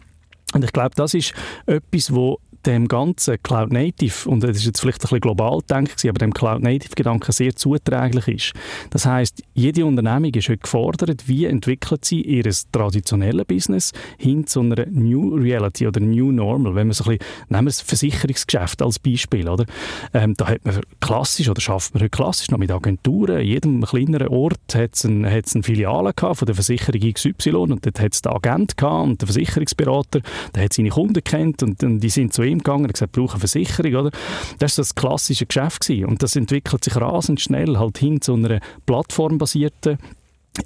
Und 0.53 0.65
ich 0.65 0.73
glaube, 0.73 0.95
das 0.97 1.15
ist 1.15 1.33
etwas, 1.67 2.13
wo 2.15 2.39
dem 2.67 2.89
ganzen 2.89 3.43
Cloud 3.43 3.73
Native, 3.73 4.29
und 4.29 4.43
das 4.43 4.57
ist 4.57 4.67
jetzt 4.67 4.81
vielleicht 4.81 5.01
ein 5.01 5.03
bisschen 5.03 5.21
global 5.21 5.61
gedacht, 5.61 6.05
aber 6.05 6.19
dem 6.19 6.35
Cloud 6.35 6.63
Native 6.63 6.95
Gedanken 6.95 7.33
sehr 7.33 7.55
zuträglich 7.57 8.29
ist. 8.29 8.53
Das 8.91 9.07
heißt, 9.07 9.43
jede 9.55 9.87
Unternehmung 9.87 10.33
ist 10.35 10.49
heute 10.49 10.59
gefordert, 10.59 11.27
wie 11.27 11.47
entwickelt 11.47 12.05
sie 12.05 12.23
ihr 12.23 12.45
traditionelles 12.73 13.47
Business 13.47 13.93
hin 14.19 14.47
zu 14.47 14.61
einer 14.61 14.87
New 14.87 15.37
Reality 15.37 15.87
oder 15.87 16.01
New 16.01 16.33
Normal. 16.33 16.75
Wenn 16.75 16.89
wir 16.89 16.95
so 16.95 17.05
ein 17.05 17.19
bisschen, 17.19 17.49
nehmen 17.49 17.65
wir 17.65 17.71
das 17.71 17.81
Versicherungsgeschäft 17.81 18.83
als 18.83 18.99
Beispiel, 18.99 19.49
oder? 19.49 19.65
Ähm, 20.13 20.35
da 20.37 20.49
hat 20.49 20.65
man 20.65 20.81
klassisch, 21.01 21.49
oder 21.49 21.61
schafft 21.61 21.95
man 21.95 22.03
heute 22.03 22.11
klassisch 22.11 22.51
noch 22.51 22.59
mit 22.59 22.71
Agenturen, 22.71 23.41
in 23.41 23.47
jedem 23.47 23.83
kleineren 23.83 24.29
Ort 24.29 24.61
hat 24.75 24.95
es 24.95 25.05
ein, 25.05 25.25
eine 25.25 25.43
Filiale 25.63 26.13
gehabt 26.15 26.39
von 26.39 26.47
der 26.47 26.55
Versicherung 26.55 27.01
XY 27.13 27.51
und 27.51 27.87
dort 27.87 28.01
hat 28.01 28.13
es 28.13 28.23
den 28.23 28.33
Agent 28.33 28.77
gehabt 28.77 29.05
und 29.05 29.21
der 29.21 29.29
Versicherungsberater, 29.29 30.21
der 30.55 30.65
hat 30.65 30.73
seine 30.73 30.91
Kunden 30.91 31.23
kennt 31.25 31.63
und, 31.63 31.83
und 31.83 32.01
die 32.01 32.11
sind 32.11 32.33
zu 32.33 32.43
ihm 32.51 32.59
gegangen 32.59 32.85
und 32.85 32.93
gesagt, 32.93 33.13
brauche 33.13 33.33
eine 33.33 33.41
Versicherung, 33.41 33.95
oder? 33.95 34.11
Das 34.59 34.77
war 34.77 34.83
das 34.83 34.95
klassische 34.95 35.47
Geschäft 35.47 35.87
gewesen. 35.87 36.07
und 36.07 36.23
das 36.23 36.37
entwickelt 36.37 36.85
sich 36.85 36.97
rasend 36.97 37.41
schnell 37.41 37.79
halt 37.79 37.99
hin 37.99 38.21
zu 38.21 38.35
einer 38.35 38.61
plattformbasierten 38.87 39.99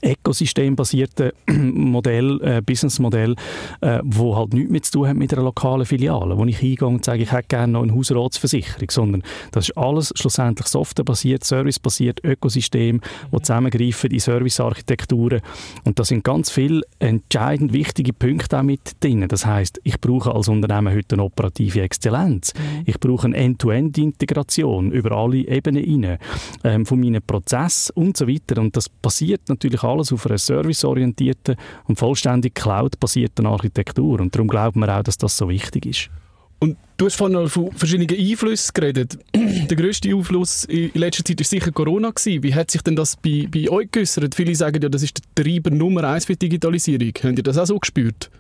ökosystembasierten 0.03 1.33
Modell, 1.75 2.41
äh, 2.43 2.63
Businessmodell, 2.63 3.37
äh, 3.81 4.01
wo 4.03 4.37
halt 4.37 4.55
nichts 4.55 4.71
mehr 4.71 4.83
zu 4.83 4.93
tun 4.93 5.09
hat 5.09 5.17
mit 5.17 5.33
einer 5.33 5.43
lokalen 5.43 5.87
Filiale, 5.87 6.37
wo 6.37 6.45
ich 6.45 6.59
hingehe 6.59 6.89
und 6.89 7.05
sage, 7.05 7.23
ich 7.23 7.33
hätte 7.33 7.49
gerne 7.49 7.75
noch 7.75 7.83
eine 7.83 7.95
Hausratsversicherung, 7.95 8.91
sondern 8.91 9.23
das 9.53 9.69
ist 9.69 9.77
alles 9.77 10.13
schlussendlich 10.17 10.67
softwarebasiert, 10.67 11.45
servicebasiert, 11.45 12.25
Ökosystem, 12.25 13.01
wo 13.31 13.39
zusammengreifen 13.39 14.11
in 14.11 14.21
Servicearchitekturen 14.21 15.41
und 15.85 15.99
da 15.99 16.05
sind 16.05 16.25
ganz 16.25 16.51
viele 16.51 16.83
entscheidend 16.99 17.73
wichtige 17.73 18.13
Punkte 18.13 18.59
auch 18.59 18.63
mit 18.63 18.97
drin. 19.01 19.27
Das 19.29 19.47
heißt, 19.47 19.81
ich 19.85 20.01
brauche 20.01 20.35
als 20.35 20.49
Unternehmen 20.49 20.95
heute 20.95 21.17
eine 21.17 21.25
operative 21.25 21.83
Exzellenz. 21.83 22.55
Mhm. 22.55 22.83
Ich 22.87 22.99
brauche 22.99 23.27
eine 23.27 23.37
End-to-End-Integration 23.37 24.93
über 24.93 25.13
alle 25.13 25.37
Ebenen 25.37 26.05
rein, 26.05 26.19
ähm, 26.65 26.87
von 26.87 27.01
meinen 27.01 27.23
Prozessen 27.23 27.93
und 27.97 28.17
so 28.17 28.27
weiter 28.29 28.61
und 28.61 28.77
das 28.77 28.89
passiert 28.89 29.43
natürlich 29.49 29.74
natürlich 29.75 29.83
alles 29.83 30.13
auf 30.13 30.27
einer 30.27 30.39
serviceorientierten 30.39 31.57
und 31.87 31.99
vollständig 31.99 32.55
cloud-basierten 32.55 33.47
Architektur. 33.47 34.21
Und 34.21 34.35
darum 34.35 34.49
glauben 34.49 34.81
wir 34.81 34.99
auch, 34.99 35.03
dass 35.03 35.19
das 35.19 35.37
so 35.37 35.49
wichtig 35.49 35.87
ist. 35.87 36.11
Und 36.61 36.77
Du 36.97 37.07
hast 37.07 37.17
vorhin 37.17 37.49
von 37.49 37.73
verschiedenen 37.73 38.17
Einflüssen 38.17 38.71
geredet. 38.73 39.19
Der 39.35 39.77
grösste 39.77 40.15
Einfluss 40.15 40.65
in 40.67 40.93
letzter 40.95 41.25
Zeit 41.25 41.41
war 41.41 41.45
sicher 41.45 41.73
Corona. 41.73 42.13
Wie 42.25 42.55
hat 42.55 42.71
sich 42.71 42.83
denn 42.83 42.95
das 42.95 43.17
bei, 43.17 43.49
bei 43.51 43.69
euch 43.69 43.91
geäussert? 43.91 44.37
Viele 44.37 44.55
sagen 44.55 44.81
ja, 44.81 44.89
das 44.89 45.03
ist 45.03 45.19
der 45.37 45.45
Treiber 45.45 45.71
Nummer 45.71 46.05
eins 46.05 46.27
für 46.27 46.35
die 46.35 46.49
Digitalisierung. 46.49 47.13
Habt 47.21 47.39
ihr 47.39 47.43
das 47.43 47.59
auch 47.59 47.67
so 47.67 47.79
gespürt? 47.81 48.31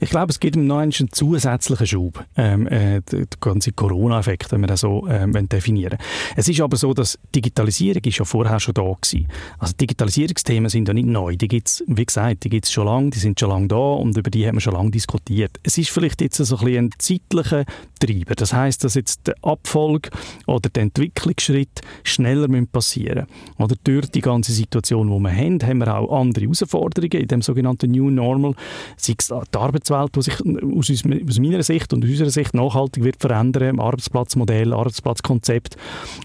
Ich 0.00 0.10
glaube, 0.10 0.30
es 0.30 0.38
gibt 0.38 0.56
noch 0.56 0.78
einen 0.78 0.92
zusätzlichen 0.92 1.86
Schub, 1.86 2.24
ähm, 2.36 2.66
äh, 2.68 3.00
der 3.10 3.26
ganze 3.40 3.72
Corona-Effekt, 3.72 4.52
wenn 4.52 4.60
wir 4.60 4.68
das 4.68 4.80
so 4.80 5.08
ähm, 5.08 5.32
definieren 5.48 5.98
Es 6.36 6.48
ist 6.48 6.60
aber 6.60 6.76
so, 6.76 6.94
dass 6.94 7.18
Digitalisierung 7.34 8.02
ist 8.04 8.18
ja 8.18 8.24
vorher 8.24 8.60
schon 8.60 8.74
da 8.74 8.82
gewesen. 8.82 9.28
Also 9.58 9.74
Digitalisierungsthemen 9.80 10.68
sind 10.68 10.86
ja 10.86 10.94
nicht 10.94 11.08
neu. 11.08 11.36
Die 11.36 11.48
gibt 11.48 11.68
es, 11.68 11.84
wie 11.86 12.06
gesagt, 12.06 12.44
die 12.44 12.50
gibt 12.50 12.66
es 12.66 12.72
schon 12.72 12.86
lange, 12.86 13.10
die 13.10 13.18
sind 13.18 13.40
schon 13.40 13.48
lange 13.48 13.68
da 13.68 13.76
und 13.76 14.16
über 14.16 14.30
die 14.30 14.46
haben 14.46 14.56
wir 14.56 14.60
schon 14.60 14.74
lange 14.74 14.90
diskutiert. 14.90 15.58
Es 15.62 15.78
ist 15.78 15.90
vielleicht 15.90 16.20
jetzt 16.20 16.36
so 16.36 16.56
ein, 16.58 16.76
ein 16.76 16.90
zeitlicher 16.98 17.64
Treiber. 18.04 18.34
Das 18.34 18.52
heißt, 18.52 18.84
dass 18.84 18.94
jetzt 18.94 19.26
der 19.26 19.34
Abfolg 19.42 20.10
oder 20.46 20.68
der 20.68 20.84
Entwicklungsschritt 20.84 21.80
schneller 22.02 22.48
passieren 22.66 23.26
müssen. 23.26 23.62
Oder 23.62 23.76
durch 23.84 24.08
die 24.10 24.20
ganze 24.20 24.52
Situation, 24.52 25.08
die 25.08 25.20
wir 25.20 25.30
haben, 25.30 25.62
haben 25.62 25.78
wir 25.78 25.96
auch 25.96 26.20
andere 26.20 26.44
Herausforderungen 26.44 27.22
in 27.22 27.28
dem 27.28 27.42
sogenannten 27.42 27.90
New 27.90 28.10
Normal. 28.10 28.54
Sei 28.96 29.14
es 29.18 29.28
die 29.28 29.58
Arbeitswelt, 29.58 30.16
die 30.16 30.22
sich 30.22 30.34
aus, 30.34 31.38
meiner 31.38 31.62
Sicht 31.62 31.92
und 31.92 32.04
aus 32.04 32.10
unserer 32.10 32.30
Sicht 32.30 32.54
nachhaltig 32.54 33.04
wird 33.04 33.20
verändern, 33.20 33.80
Arbeitsplatzmodell, 33.80 34.72
Arbeitsplatzkonzept 34.72 35.76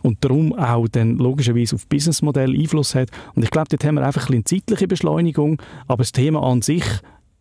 und 0.04 0.24
darum 0.24 0.54
auch 0.58 0.88
dann 0.88 1.18
logischerweise 1.18 1.76
auf 1.76 1.88
Businessmodell 1.88 2.56
Einfluss 2.56 2.96
hat. 2.96 3.10
Und 3.36 3.44
ich 3.44 3.52
glaube, 3.52 3.68
dort 3.70 3.84
haben 3.84 3.96
wir 3.96 4.06
einfach 4.06 4.30
eine 4.30 4.44
zeitliche 4.44 4.88
Beschleunigung, 4.88 5.62
aber 5.88 6.04
das 6.04 6.12
Thema 6.12 6.44
an 6.44 6.62
sich 6.62 6.84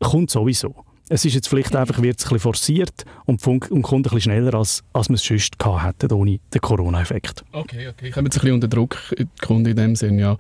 kommt 0.01 0.31
sowieso. 0.31 0.75
Es 1.09 1.25
ist 1.25 1.35
jetzt 1.35 1.49
vielleicht 1.49 1.75
einfach 1.75 2.03
wird 2.03 2.19
es 2.19 2.27
ein 2.27 2.29
bisschen 2.29 2.41
forciert 2.41 3.05
und, 3.25 3.45
und 3.47 3.83
kommt 3.83 3.93
ein 3.93 4.03
bisschen 4.03 4.21
schneller, 4.21 4.55
als, 4.55 4.83
als 4.93 5.09
wir 5.09 5.15
es 5.15 5.25
sonst 5.25 5.59
gehabt 5.59 6.03
hätten, 6.03 6.13
ohne 6.13 6.39
den 6.53 6.61
Corona-Effekt. 6.61 7.45
Okay, 7.53 7.89
okay. 7.89 8.11
Kommen 8.11 8.27
jetzt 8.27 8.37
ein 8.37 8.41
bisschen 8.41 8.55
unter 8.55 8.69
Druck, 8.69 8.99
Kunde 9.41 9.71
in 9.71 9.77
dem 9.77 9.97
Sinn, 9.97 10.19
ja. 10.19 10.37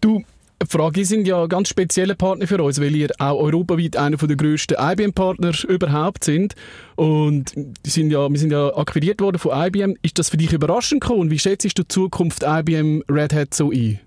Du, 0.00 0.24
die 0.60 0.66
Frage, 0.66 1.04
sind 1.04 1.28
ja 1.28 1.46
ganz 1.46 1.68
spezielle 1.68 2.16
Partner 2.16 2.48
für 2.48 2.60
uns, 2.60 2.80
weil 2.80 2.94
ihr 2.96 3.10
auch 3.18 3.38
europaweit 3.38 3.96
einer 3.96 4.16
der 4.16 4.36
grössten 4.36 4.74
IBM-Partner 4.76 5.52
überhaupt 5.68 6.24
sind. 6.24 6.54
Und 6.96 7.52
die 7.54 7.90
sind 7.90 8.10
ja, 8.10 8.28
wir 8.28 8.38
sind 8.38 8.50
ja 8.50 8.76
akquiriert 8.76 9.20
worden 9.20 9.38
von 9.38 9.52
IBM. 9.54 9.96
Ist 10.02 10.18
das 10.18 10.30
für 10.30 10.36
dich 10.36 10.52
überraschend 10.52 11.02
gekommen? 11.02 11.30
Wie 11.30 11.38
schätzt 11.38 11.64
du 11.78 11.82
die 11.82 11.88
Zukunft 11.88 12.42
IBM 12.42 13.04
Red 13.08 13.32
Hat 13.32 13.54
so 13.54 13.70
ein? 13.70 14.00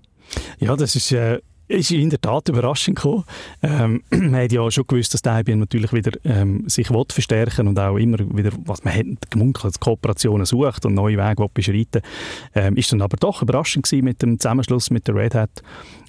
Ja, 0.58 0.76
das 0.76 0.94
ist 0.94 1.10
äh, 1.12 1.40
ist 1.72 1.90
in 1.90 2.10
der 2.10 2.20
Tat 2.20 2.48
überraschend 2.48 2.96
gekommen. 2.96 3.24
Ähm, 3.62 4.02
man 4.10 4.36
hat 4.36 4.52
ja 4.52 4.70
schon 4.70 4.86
gewusst, 4.86 5.14
dass 5.14 5.22
die 5.22 5.28
IBM 5.28 5.60
natürlich 5.60 5.92
wieder 5.92 6.12
ähm, 6.24 6.68
sich 6.68 6.90
will 6.90 7.04
verstärken 7.08 7.68
und 7.68 7.78
auch 7.78 7.96
immer 7.96 8.18
wieder, 8.18 8.52
was 8.64 8.84
man 8.84 8.94
hat 8.94 9.30
gemunkelt, 9.30 9.80
Kooperationen 9.80 10.46
sucht 10.46 10.84
und 10.86 10.94
neue 10.94 11.16
Wege 11.16 11.46
beschreiten 11.52 12.02
ähm, 12.54 12.76
ist 12.76 12.92
dann 12.92 13.02
aber 13.02 13.16
doch 13.16 13.42
überraschend 13.42 13.84
gewesen 13.84 14.04
mit 14.04 14.22
dem 14.22 14.38
Zusammenschluss 14.38 14.90
mit 14.90 15.08
der 15.08 15.14
Red 15.14 15.34
Hat 15.34 15.62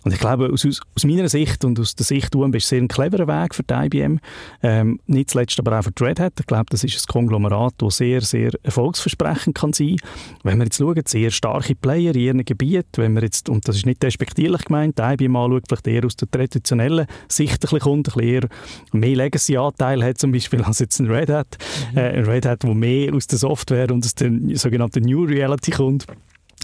und 0.04 0.14
ich 0.14 0.20
glaube, 0.20 0.50
aus, 0.52 0.66
aus 0.66 1.06
meiner 1.06 1.30
Sicht 1.30 1.64
und 1.64 1.80
aus 1.80 1.96
der 1.96 2.06
Sicht 2.06 2.36
UMB 2.36 2.56
ist 2.56 2.64
es 2.64 2.70
sehr 2.70 2.82
ein 2.82 2.90
cleverer 2.90 3.28
Weg 3.28 3.56
für 3.56 3.64
die 3.64 3.74
IBM. 3.74 4.20
Ähm, 4.62 5.00
nicht 5.08 5.30
zuletzt 5.30 5.58
aber 5.60 5.80
auch 5.80 5.84
für 5.84 5.92
die 5.92 6.04
Red 6.04 6.20
Hat. 6.20 6.34
Ich 6.40 6.46
glaube, 6.46 6.66
das 6.70 6.84
ist 6.84 6.96
ein 6.96 7.12
Konglomerat, 7.12 7.76
das 7.78 7.98
sehr, 7.98 8.22
sehr 8.22 8.52
erfolgsversprechend 8.64 9.56
kann 9.56 9.72
sein. 9.72 9.96
Wenn 10.44 10.58
wir 10.58 10.66
jetzt 10.66 10.78
schauen, 10.78 11.02
sehr 11.06 11.32
starke 11.32 11.76
Player 11.76 12.14
in 12.14 12.22
ihrem 12.22 12.46
Gebiet, 12.46 12.88
wenn 12.98 13.14
wir 13.14 13.24
jetzt, 13.24 13.48
und 13.48 13.68
das 13.68 13.78
ist 13.78 13.86
nicht 13.86 14.04
despektierlich 14.04 14.66
gemeint, 14.66 15.00
die 15.00 15.04
IBM 15.04 15.36
anschaut, 15.54 15.68
vielleicht 15.68 15.88
eher 15.88 16.06
aus 16.06 16.16
der 16.16 16.30
traditionellen 16.30 17.08
Sicht 17.28 17.54
ein 17.54 17.60
bisschen 17.60 17.80
kommt, 17.80 18.08
ein 18.10 18.14
bisschen 18.14 18.30
eher 18.30 18.50
mehr 18.92 19.16
Legacy-Anteil 19.16 20.04
hat 20.04 20.18
zum 20.18 20.32
Beispiel 20.32 20.62
als 20.64 20.80
jetzt 20.80 21.00
ein 21.00 21.10
Red 21.10 21.30
Hat. 21.30 21.58
Mhm. 21.92 21.98
Äh, 21.98 22.10
ein 22.18 22.26
Red 22.26 22.46
Hat, 22.46 22.64
wo 22.64 22.74
mehr 22.74 23.14
aus 23.14 23.28
der 23.28 23.40
Software 23.40 23.92
und 23.92 24.06
aus 24.06 24.16
der 24.16 24.32
sogenannten 24.56 25.04
New 25.04 25.24
Reality 25.24 25.72
kommt 25.72 26.06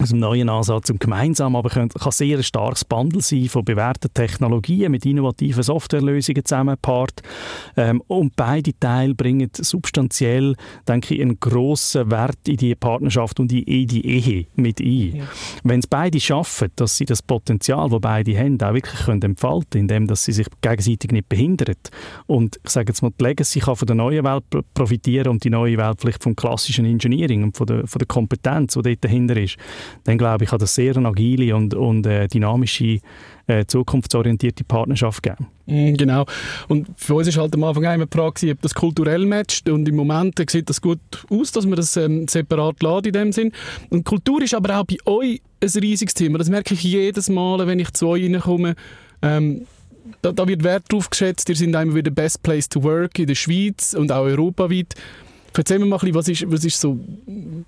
aus 0.01 0.12
einem 0.12 0.22
neuen 0.22 0.50
Ansatz 0.50 0.89
und 0.89 1.00
gemeinsam, 1.00 1.56
aber 1.56 1.70
kann, 1.70 1.89
kann 1.89 2.12
sehr 2.12 2.38
ein 2.38 2.44
starkes 2.44 2.86
Bundle 2.86 3.22
sein 3.22 3.50
von 3.50 3.65
bewährten 3.65 4.13
Technologien 4.13 4.91
mit 4.91 5.06
innovativen 5.06 5.63
Softwarelösungen 5.63 6.46
zusammengepaart. 6.46 7.22
Ähm, 7.77 8.01
und 8.08 8.36
beide 8.36 8.77
Teile 8.79 9.15
bringen 9.15 9.50
substanziell, 9.53 10.56
denke 10.88 11.15
ich, 11.15 11.22
einen 11.22 11.39
grossen 11.39 12.12
Wert 12.12 12.48
in 12.48 12.58
die 12.58 12.75
Partnerschaft 12.75 13.39
und 13.39 13.51
in 13.51 13.88
die 13.88 14.06
Ehe 14.06 14.48
mit 14.56 14.79
ein. 14.79 15.15
Ja. 15.18 15.24
Wenn 15.63 15.79
es 15.79 15.88
beide 15.88 16.20
schaffen, 16.20 16.70
dass 16.75 16.98
sie 16.98 17.06
das 17.06 17.22
Potenzial, 17.22 17.89
das 17.89 18.01
beide 18.01 18.38
haben, 18.38 18.62
auch 18.62 18.74
wirklich 18.74 19.01
können 19.01 19.22
entfalten 19.22 19.79
indem 19.79 20.08
dass 20.08 20.25
sie 20.25 20.32
sich 20.32 20.48
gegenseitig 20.62 21.12
nicht 21.12 21.29
behindern 21.29 21.75
und 22.27 22.60
ich 22.63 22.70
sage 22.70 22.91
jetzt 22.91 23.01
mal, 23.01 23.12
die 23.20 23.24
Legacy 23.24 23.60
kann 23.60 23.75
von 23.75 23.86
der 23.86 23.96
neuen 23.96 24.24
Welt 24.24 24.44
profitieren 24.74 25.29
und 25.29 25.44
die 25.44 25.50
neue 25.50 25.77
Welt 25.77 26.00
vielleicht 26.00 26.24
vom 26.24 26.36
klassischen 26.36 26.86
Engineering 26.86 27.44
und 27.44 27.58
von 27.58 27.68
der, 27.68 27.88
von 27.88 28.00
der 28.00 28.08
Kompetenz, 28.08 28.74
die 28.74 28.82
dort 28.82 29.03
dahinter 29.03 29.38
ist, 29.38 29.58
dann 30.03 30.17
glaube 30.17 30.43
ich, 30.43 30.50
kann 30.50 30.60
das 30.60 30.75
sehr 30.75 30.96
eine 30.96 31.08
agile 31.08 31.55
und, 31.55 31.74
und 31.74 32.05
äh, 32.05 32.27
dynamische, 32.27 33.00
äh, 33.48 33.65
zukunftsorientierte 33.65 34.63
Partnerschaft 34.63 35.24
geben. 35.24 35.48
Mm, 35.65 35.93
genau. 35.93 36.25
Und 36.67 36.88
für 36.96 37.15
uns 37.15 37.36
war 37.36 37.43
halt 37.43 37.55
am 37.55 37.63
Anfang 37.63 37.84
immer 37.84 38.05
die 38.05 38.17
Frage, 38.17 38.51
ob 38.51 38.62
das 38.62 38.74
kulturell 38.74 39.25
matcht. 39.25 39.69
Und 39.69 39.88
im 39.88 39.96
Moment 39.96 40.39
sieht 40.50 40.69
das 40.69 40.81
gut 40.81 41.00
aus, 41.29 41.51
dass 41.51 41.65
man 41.65 41.75
das 41.75 41.98
ähm, 41.98 42.27
separat 42.27 42.81
lädt 42.81 43.08
in 43.08 43.13
dem 43.13 43.31
Sinn. 43.31 43.51
Und 43.89 44.05
Kultur 44.05 44.41
ist 44.41 44.53
aber 44.53 44.79
auch 44.79 44.86
bei 44.86 44.98
euch 45.05 45.41
ein 45.62 45.81
riesiges 45.81 46.13
Thema. 46.13 46.38
Das 46.38 46.50
merke 46.50 46.74
ich 46.74 46.84
jedes 46.84 47.29
Mal, 47.29 47.65
wenn 47.67 47.79
ich 47.79 47.91
zu 47.93 48.08
euch 48.08 48.24
reinkomme. 48.24 48.75
Ähm, 49.22 49.65
da, 50.22 50.31
da, 50.31 50.48
wird 50.48 50.63
Wert 50.63 50.84
drauf 50.89 51.10
geschätzt. 51.10 51.50
Ihr 51.50 51.55
seid 51.55 51.67
immer 51.67 51.96
wieder 51.96 52.12
Best 52.12 52.43
Place 52.43 52.69
to 52.69 52.84
Work 52.84 53.19
in 53.19 53.27
der 53.27 53.36
Schweiz 53.36 53.93
und 53.93 54.12
auch 54.12 54.24
europaweit. 54.24 54.96
Erzähl 55.56 55.79
mir 55.79 55.86
mal 55.86 55.98
ein 55.98 56.12
bisschen, 56.12 56.15
was 56.15 56.27
ist, 56.27 56.51
was 56.51 56.65
ist 56.65 56.79
so 56.79 56.98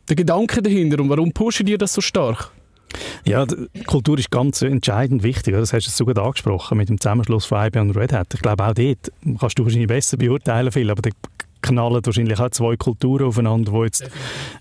der 0.10 0.16
Gedanke 0.16 0.62
dahinter 0.62 1.02
und 1.02 1.10
warum 1.10 1.32
pushen 1.32 1.68
ihr 1.68 1.78
das 1.78 1.94
so 1.94 2.02
stark? 2.02 2.52
Ja, 3.26 3.46
Kultur 3.86 4.18
ist 4.20 4.32
ganz 4.32 4.62
entscheidend 4.62 5.24
wichtig. 5.24 5.54
Das 5.54 5.74
hast 5.74 5.88
du 5.88 5.92
sogar 5.92 6.26
angesprochen 6.26 6.78
mit 6.78 6.90
dem 6.90 7.00
Zusammenschluss 7.00 7.46
von 7.46 7.66
IBM 7.66 7.90
und 7.90 7.98
Red 7.98 8.14
Hat. 8.14 8.34
Ich 8.34 8.42
glaube, 8.42 8.66
auch 8.66 8.74
dort 8.74 9.12
kannst 9.40 9.60
du 9.60 9.64
wahrscheinlich 9.64 9.88
besser 9.88 10.18
beurteilen, 10.18 10.72
viel, 10.72 10.90
aber 10.90 11.02
da 11.02 11.10
knallen 11.62 12.02
wahrscheinlich 12.04 12.40
auch 12.40 12.50
zwei 12.50 12.76
Kulturen 12.76 13.28
aufeinander, 13.28 13.72
die 13.72 13.80
jetzt 13.80 14.10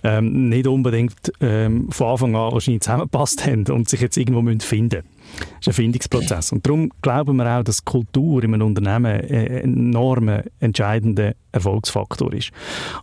ähm, 0.04 0.48
nicht 0.48 0.66
unbedingt 0.66 1.32
ähm, 1.40 1.90
von 1.90 2.08
Anfang 2.08 2.36
an 2.36 2.52
wahrscheinlich 2.52 2.82
zusammengepasst 2.82 3.46
haben 3.46 3.66
und 3.68 3.88
sich 3.88 4.00
jetzt 4.00 4.16
irgendwo 4.16 4.42
finden 4.60 4.96
müssen. 4.96 5.19
Das 5.38 5.60
ist 5.60 5.68
ein 5.68 5.74
Findungsprozess. 5.74 6.52
Und 6.52 6.66
darum 6.66 6.90
glauben 7.02 7.36
wir 7.36 7.58
auch, 7.58 7.62
dass 7.62 7.84
Kultur 7.84 8.42
in 8.42 8.54
einem 8.54 8.66
Unternehmen 8.66 9.20
ein 9.20 9.26
enormer, 9.26 10.42
entscheidender 10.58 11.34
Erfolgsfaktor 11.52 12.32
ist. 12.32 12.50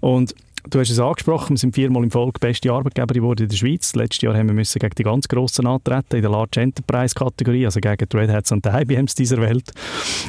Und 0.01 0.34
Du 0.69 0.81
hast 0.81 0.89
es 0.89 1.00
angesprochen, 1.00 1.51
wir 1.51 1.57
sind 1.57 1.75
viermal 1.75 2.03
im 2.03 2.12
Folge 2.12 2.39
beste 2.41 2.74
Arbeitgeber 2.74 3.13
geworden 3.13 3.43
in 3.43 3.50
der 3.50 3.55
Schweiz. 3.55 3.96
Letztes 3.96 4.22
Jahr 4.22 4.36
haben 4.36 4.48
wir 4.48 4.53
müssen 4.53 4.79
gegen 4.79 4.96
die 4.96 5.03
ganz 5.03 5.27
Grossen 5.29 5.65
antreten 5.65 6.17
in 6.17 6.22
der 6.22 6.31
Large 6.31 6.60
Enterprise 6.60 7.15
Kategorie, 7.15 7.63
also 7.63 7.79
gegen 7.79 8.05
die 8.10 8.17
Red 8.17 8.29
Hats 8.29 8.51
und 8.51 8.65
die 8.65 8.69
IBMs 8.69 9.15
dieser 9.15 9.38
Welt. 9.38 9.72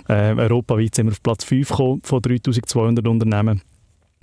Äh, 0.08 0.34
europaweit 0.34 0.94
sind 0.94 1.06
wir 1.06 1.12
auf 1.12 1.22
Platz 1.24 1.42
5 1.42 1.68
gekommen 1.68 2.00
von 2.04 2.22
3200 2.22 3.08
Unternehmen. 3.08 3.62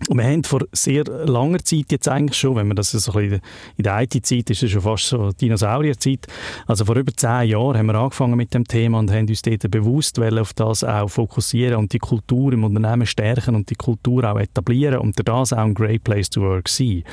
Und 0.09 0.17
wir 0.17 0.25
haben 0.25 0.43
vor 0.43 0.61
sehr 0.73 1.05
langer 1.05 1.59
Zeit 1.59 1.85
jetzt 1.89 2.07
eigentlich 2.09 2.37
schon, 2.37 2.57
wenn 2.57 2.67
man 2.67 2.75
das 2.75 2.91
so 2.91 3.13
ein 3.13 3.29
bisschen 3.29 3.41
in 3.77 3.83
der 3.83 4.01
IT-Zeit 4.01 4.49
ist, 4.49 4.61
ist 4.61 4.71
schon 4.71 4.81
fast 4.81 5.07
so 5.07 5.31
Dinosaurierzeit. 5.31 6.27
Also 6.67 6.83
vor 6.83 6.97
über 6.97 7.13
zehn 7.15 7.49
Jahren 7.49 7.77
haben 7.77 7.85
wir 7.85 7.95
angefangen 7.95 8.35
mit 8.35 8.53
dem 8.53 8.65
Thema 8.65 8.99
und 8.99 9.09
haben 9.09 9.27
uns 9.27 9.41
dort 9.41 9.71
bewusst 9.71 10.19
auf 10.19 10.53
das 10.53 10.83
auch 10.83 11.07
fokussieren 11.07 11.77
und 11.77 11.93
die 11.93 11.99
Kultur 11.99 12.51
im 12.51 12.65
Unternehmen 12.65 13.07
stärken 13.07 13.55
und 13.55 13.69
die 13.69 13.75
Kultur 13.75 14.29
auch 14.29 14.39
etablieren 14.39 14.99
und 14.99 15.15
das 15.27 15.53
auch 15.53 15.57
ein 15.57 15.73
Great 15.73 16.03
Place 16.03 16.29
to 16.29 16.41
Work 16.41 16.67
sein. 16.67 17.03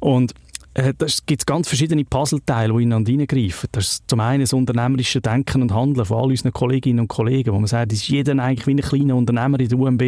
Und 0.00 0.34
äh, 0.76 0.92
es 1.04 1.24
gibt 1.24 1.46
ganz 1.46 1.68
verschiedene 1.68 2.04
Puzzleteile, 2.04 2.74
die 2.74 2.82
ineinander 2.82 3.10
hineingreifen. 3.10 3.68
Das 3.72 3.92
ist 3.92 4.04
zum 4.08 4.20
einen 4.20 4.42
das 4.42 4.52
unternehmerische 4.52 5.22
Denken 5.22 5.62
und 5.62 5.72
Handeln 5.72 6.04
von 6.04 6.18
all 6.18 6.28
unseren 6.28 6.52
Kolleginnen 6.52 7.00
und 7.00 7.08
Kollegen, 7.08 7.52
wo 7.52 7.58
man 7.58 7.66
sagt, 7.66 7.92
ist 7.92 8.08
jeder 8.08 8.38
eigentlich 8.38 8.66
wie 8.66 8.72
ein 8.72 8.80
kleiner 8.80 9.16
Unternehmer 9.16 9.58
in 9.58 9.68
der 9.68 9.78
UMB 9.78 10.02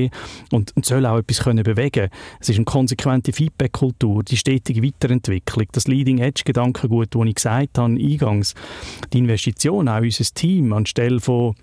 und, 0.52 0.76
und 0.76 0.84
soll 0.84 1.06
auch 1.06 1.18
etwas 1.18 1.40
können 1.40 1.64
bewegen 1.64 2.10
Es 2.38 2.50
ist 2.50 2.56
eine 2.56 2.66
konsequente 2.66 3.32
Feedback-Kultur, 3.32 4.22
die 4.22 4.36
stetige 4.36 4.82
Weiterentwicklung, 4.82 5.66
das 5.72 5.88
Leading-Edge-Gedankengut, 5.88 7.14
das 7.14 7.26
ich 7.26 7.34
gesagt 7.34 7.78
habe 7.78 7.94
eingangs, 7.94 8.54
die 9.12 9.18
Investition 9.18 9.88
auch 9.88 10.02
unser 10.02 10.24
Team 10.34 10.74
anstelle 10.74 11.20
von 11.20 11.54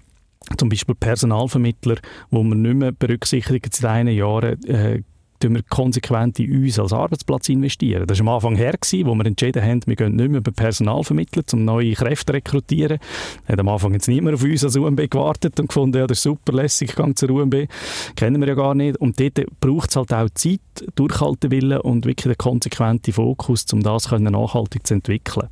zum 0.58 0.70
Beispiel 0.70 0.96
Personalvermittler, 0.96 1.98
wo 2.32 2.44
man 2.44 2.62
nicht 2.62 2.76
mehr 2.76 2.92
berücksichtigt 2.92 3.84
in 3.84 4.06
den 4.06 4.16
Jahren 4.16 4.64
äh, 4.66 5.02
wir 5.42 5.64
konsequent 5.64 6.40
in 6.40 6.64
uns 6.64 6.80
als 6.80 6.94
Arbeitsplatz 6.94 7.50
investieren. 7.50 8.08
Das 8.08 8.20
war 8.20 8.28
am 8.28 8.36
Anfang 8.36 8.56
her, 8.56 8.74
gewesen, 8.74 9.08
wo 9.08 9.16
wir 9.16 9.26
entschieden 9.26 9.64
haben, 9.64 9.82
wir 9.86 9.96
gehen 9.96 10.16
nicht 10.16 10.30
mehr 10.30 10.40
über 10.40 10.52
Personal 10.52 11.04
vermitteln, 11.04 11.44
um 11.54 11.66
neue 11.66 11.94
Kräfte 11.94 12.28
zu 12.28 12.34
rekrutieren. 12.34 13.00
Hat 13.48 13.60
am 13.60 13.68
Anfang 13.68 13.94
jetzt 13.94 14.08
niemand 14.08 14.36
auf 14.36 14.44
uns 14.44 14.64
als 14.64 14.76
UMB 14.76 15.10
gewartet 15.10 15.60
und 15.60 15.68
gefunden, 15.68 15.98
ja, 15.98 16.08
das 16.08 16.20
ist 16.20 16.24
super 16.24 16.54
lässig, 16.54 16.96
gehe 16.96 17.16
zur 17.16 17.30
UMB. 17.30 17.68
Kennen 18.16 18.42
wir 18.42 18.48
ja 18.48 18.56
gar 18.56 18.76
nicht. 18.76 18.98
Und 18.98 19.20
dort 19.20 19.42
braucht 19.60 19.90
es 19.90 19.96
halt 19.96 20.14
auch 20.14 20.30
Zeit, 20.34 20.60
Durchhaltewillen 20.96 21.82
und 21.82 22.06
wirklich 22.06 22.34
den 22.34 22.38
konsequenten 22.38 23.14
Fokus, 23.14 23.66
um 23.74 23.82
das 23.82 24.12
nachhaltig 24.12 24.86
zu 24.88 24.96
entwickeln. 24.96 25.50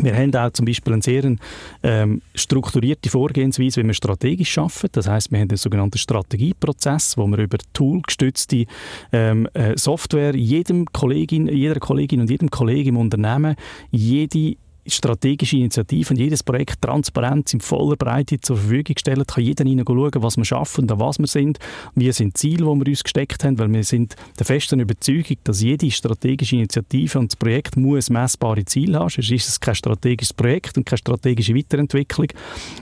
Wir 0.00 0.16
haben 0.16 0.34
auch 0.34 0.50
zum 0.50 0.64
Beispiel 0.64 0.94
eine 0.94 1.02
sehr 1.02 1.36
ähm, 1.82 2.22
strukturierte 2.34 3.10
Vorgehensweise, 3.10 3.82
wie 3.82 3.86
wir 3.86 3.94
strategisch 3.94 4.56
arbeiten. 4.56 4.88
Das 4.92 5.06
heißt, 5.06 5.30
wir 5.30 5.40
haben 5.40 5.50
einen 5.50 5.58
sogenannten 5.58 5.98
Strategieprozess, 5.98 7.18
wo 7.18 7.26
wir 7.26 7.38
über 7.38 7.58
toolgestützte 7.74 8.64
ähm, 9.12 9.46
äh, 9.52 9.76
Software 9.76 10.34
jedem 10.34 10.86
Kollegin, 10.86 11.46
jeder 11.46 11.78
Kollegin 11.78 12.22
und 12.22 12.30
jedem 12.30 12.50
Kollegen 12.50 12.90
im 12.90 12.96
Unternehmen 12.96 13.54
jede 13.90 14.56
strategische 14.86 15.56
Initiativen, 15.56 16.16
jedes 16.16 16.42
Projekt 16.42 16.82
transparent 16.82 17.52
in 17.54 17.60
voller 17.60 17.96
Breite 17.96 18.40
zur 18.40 18.56
Verfügung 18.56 18.96
stellen, 18.98 19.26
kann 19.26 19.44
jeder 19.44 19.64
hinein 19.64 19.84
schauen, 19.86 20.10
was 20.16 20.36
wir 20.36 20.44
schaffen, 20.44 20.90
an 20.90 21.00
was 21.00 21.18
wir 21.18 21.26
sind, 21.26 21.58
wie 21.94 22.10
sind 22.12 22.36
Ziele, 22.36 22.64
die 22.64 22.80
wir 22.80 22.86
uns 22.88 23.04
gesteckt 23.04 23.44
haben, 23.44 23.58
weil 23.58 23.72
wir 23.72 23.84
sind 23.84 24.16
der 24.38 24.46
festen 24.46 24.80
Überzeugung, 24.80 25.36
dass 25.44 25.62
jede 25.62 25.90
strategische 25.90 26.56
Initiative 26.56 27.18
und 27.18 27.32
das 27.32 27.36
Projekt 27.36 27.76
muss 27.76 28.10
messbare 28.10 28.64
Ziele 28.64 28.98
haben, 28.98 29.08
sonst 29.08 29.30
ist 29.30 29.48
es 29.48 29.60
kein 29.60 29.74
strategisches 29.74 30.32
Projekt 30.32 30.76
und 30.76 30.86
keine 30.86 30.98
strategische 30.98 31.54
Weiterentwicklung. 31.54 32.28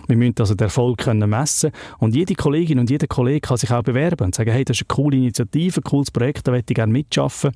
Wir 0.07 0.17
müssen 0.17 0.35
also 0.39 0.55
den 0.55 0.65
Erfolg 0.65 0.99
können 0.99 1.29
messen. 1.29 1.71
Und 1.99 2.15
jede 2.15 2.35
Kollegin 2.35 2.79
und 2.79 2.91
jeder 2.91 3.07
Kollege 3.07 3.41
kann 3.41 3.57
sich 3.57 3.71
auch 3.71 3.83
bewerben 3.83 4.25
und 4.25 4.35
sagen, 4.35 4.51
hey, 4.51 4.65
das 4.65 4.79
ist 4.79 4.83
eine 4.83 4.95
coole 4.95 5.17
Initiative, 5.17 5.81
ein 5.81 5.85
cooles 5.85 6.11
Projekt, 6.11 6.47
da 6.47 6.53
möchte 6.53 6.73
ich 6.73 6.77
gerne 6.77 6.93
mitschaffen 6.93 7.53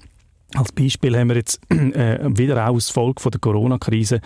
als 0.54 0.72
Beispiel 0.72 1.16
haben 1.16 1.28
wir 1.28 1.36
jetzt 1.36 1.60
äh, 1.70 2.18
wieder 2.36 2.68
auch 2.68 2.74
als 2.74 2.90
Folge 2.90 3.28
der 3.28 3.40
Corona-Krise 3.40 4.20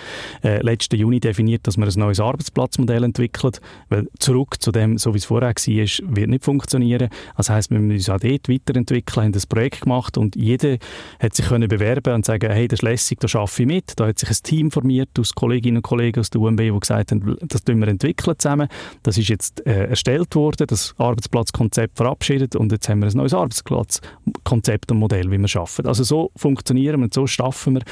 äh, 0.44 0.60
letzten 0.62 0.96
Juni 0.96 1.20
definiert, 1.20 1.66
dass 1.66 1.76
wir 1.76 1.86
ein 1.86 1.98
neues 1.98 2.20
Arbeitsplatzmodell 2.20 3.04
entwickeln, 3.04 3.52
weil 3.88 4.08
zurück 4.18 4.56
zu 4.60 4.70
dem, 4.70 4.98
so 4.98 5.14
wie 5.14 5.18
es 5.18 5.24
vorher 5.24 5.48
war, 5.48 5.54
wird 5.56 6.28
nicht 6.28 6.44
funktionieren. 6.44 7.08
Das 7.36 7.48
heißt, 7.48 7.70
wir 7.70 7.78
müssen 7.78 7.96
uns 7.96 8.10
auch 8.10 8.20
dort 8.20 8.48
weiterentwickeln, 8.48 9.24
haben 9.24 9.32
das 9.32 9.46
Projekt 9.46 9.82
gemacht 9.82 10.18
und 10.18 10.36
jeder 10.36 10.76
hat 11.18 11.34
sich 11.34 11.46
können 11.46 11.68
bewerben 11.68 12.14
und 12.14 12.26
sagen, 12.26 12.50
hey, 12.50 12.68
das 12.68 12.78
ist 12.80 12.82
lässig, 12.82 13.20
da 13.20 13.38
arbeite 13.38 13.62
ich 13.62 13.66
mit. 13.66 13.92
Da 13.96 14.06
hat 14.08 14.18
sich 14.18 14.28
ein 14.28 14.36
Team 14.42 14.70
formiert 14.70 15.18
aus 15.18 15.34
Kolleginnen 15.34 15.78
und 15.78 15.82
Kollegen 15.82 16.20
aus 16.20 16.30
der 16.30 16.40
UMB, 16.40 16.60
die 16.60 16.78
gesagt 16.78 17.12
haben, 17.12 17.36
das 17.40 17.64
tun 17.64 17.80
wir 17.80 17.88
entwickeln 17.88 18.38
zusammen. 18.38 18.68
Das 19.02 19.16
ist 19.16 19.28
jetzt 19.28 19.66
äh, 19.66 19.86
erstellt 19.88 20.34
worden, 20.34 20.66
das 20.66 20.94
Arbeitsplatzkonzept 20.98 21.96
verabschiedet 21.96 22.54
und 22.56 22.70
jetzt 22.72 22.88
haben 22.88 23.00
wir 23.00 23.08
ein 23.08 23.16
neues 23.16 23.32
Arbeitsplatzkonzept 23.32 24.90
und 24.90 24.98
Modell, 24.98 25.30
wie 25.30 25.38
wir 25.38 25.60
arbeiten. 25.60 25.86
Also 25.86 26.04
so 26.04 26.17
funktionieren 26.36 27.00
wir 27.00 27.04
und 27.04 27.14
so 27.14 27.26
schaffen 27.26 27.74
wir. 27.74 27.82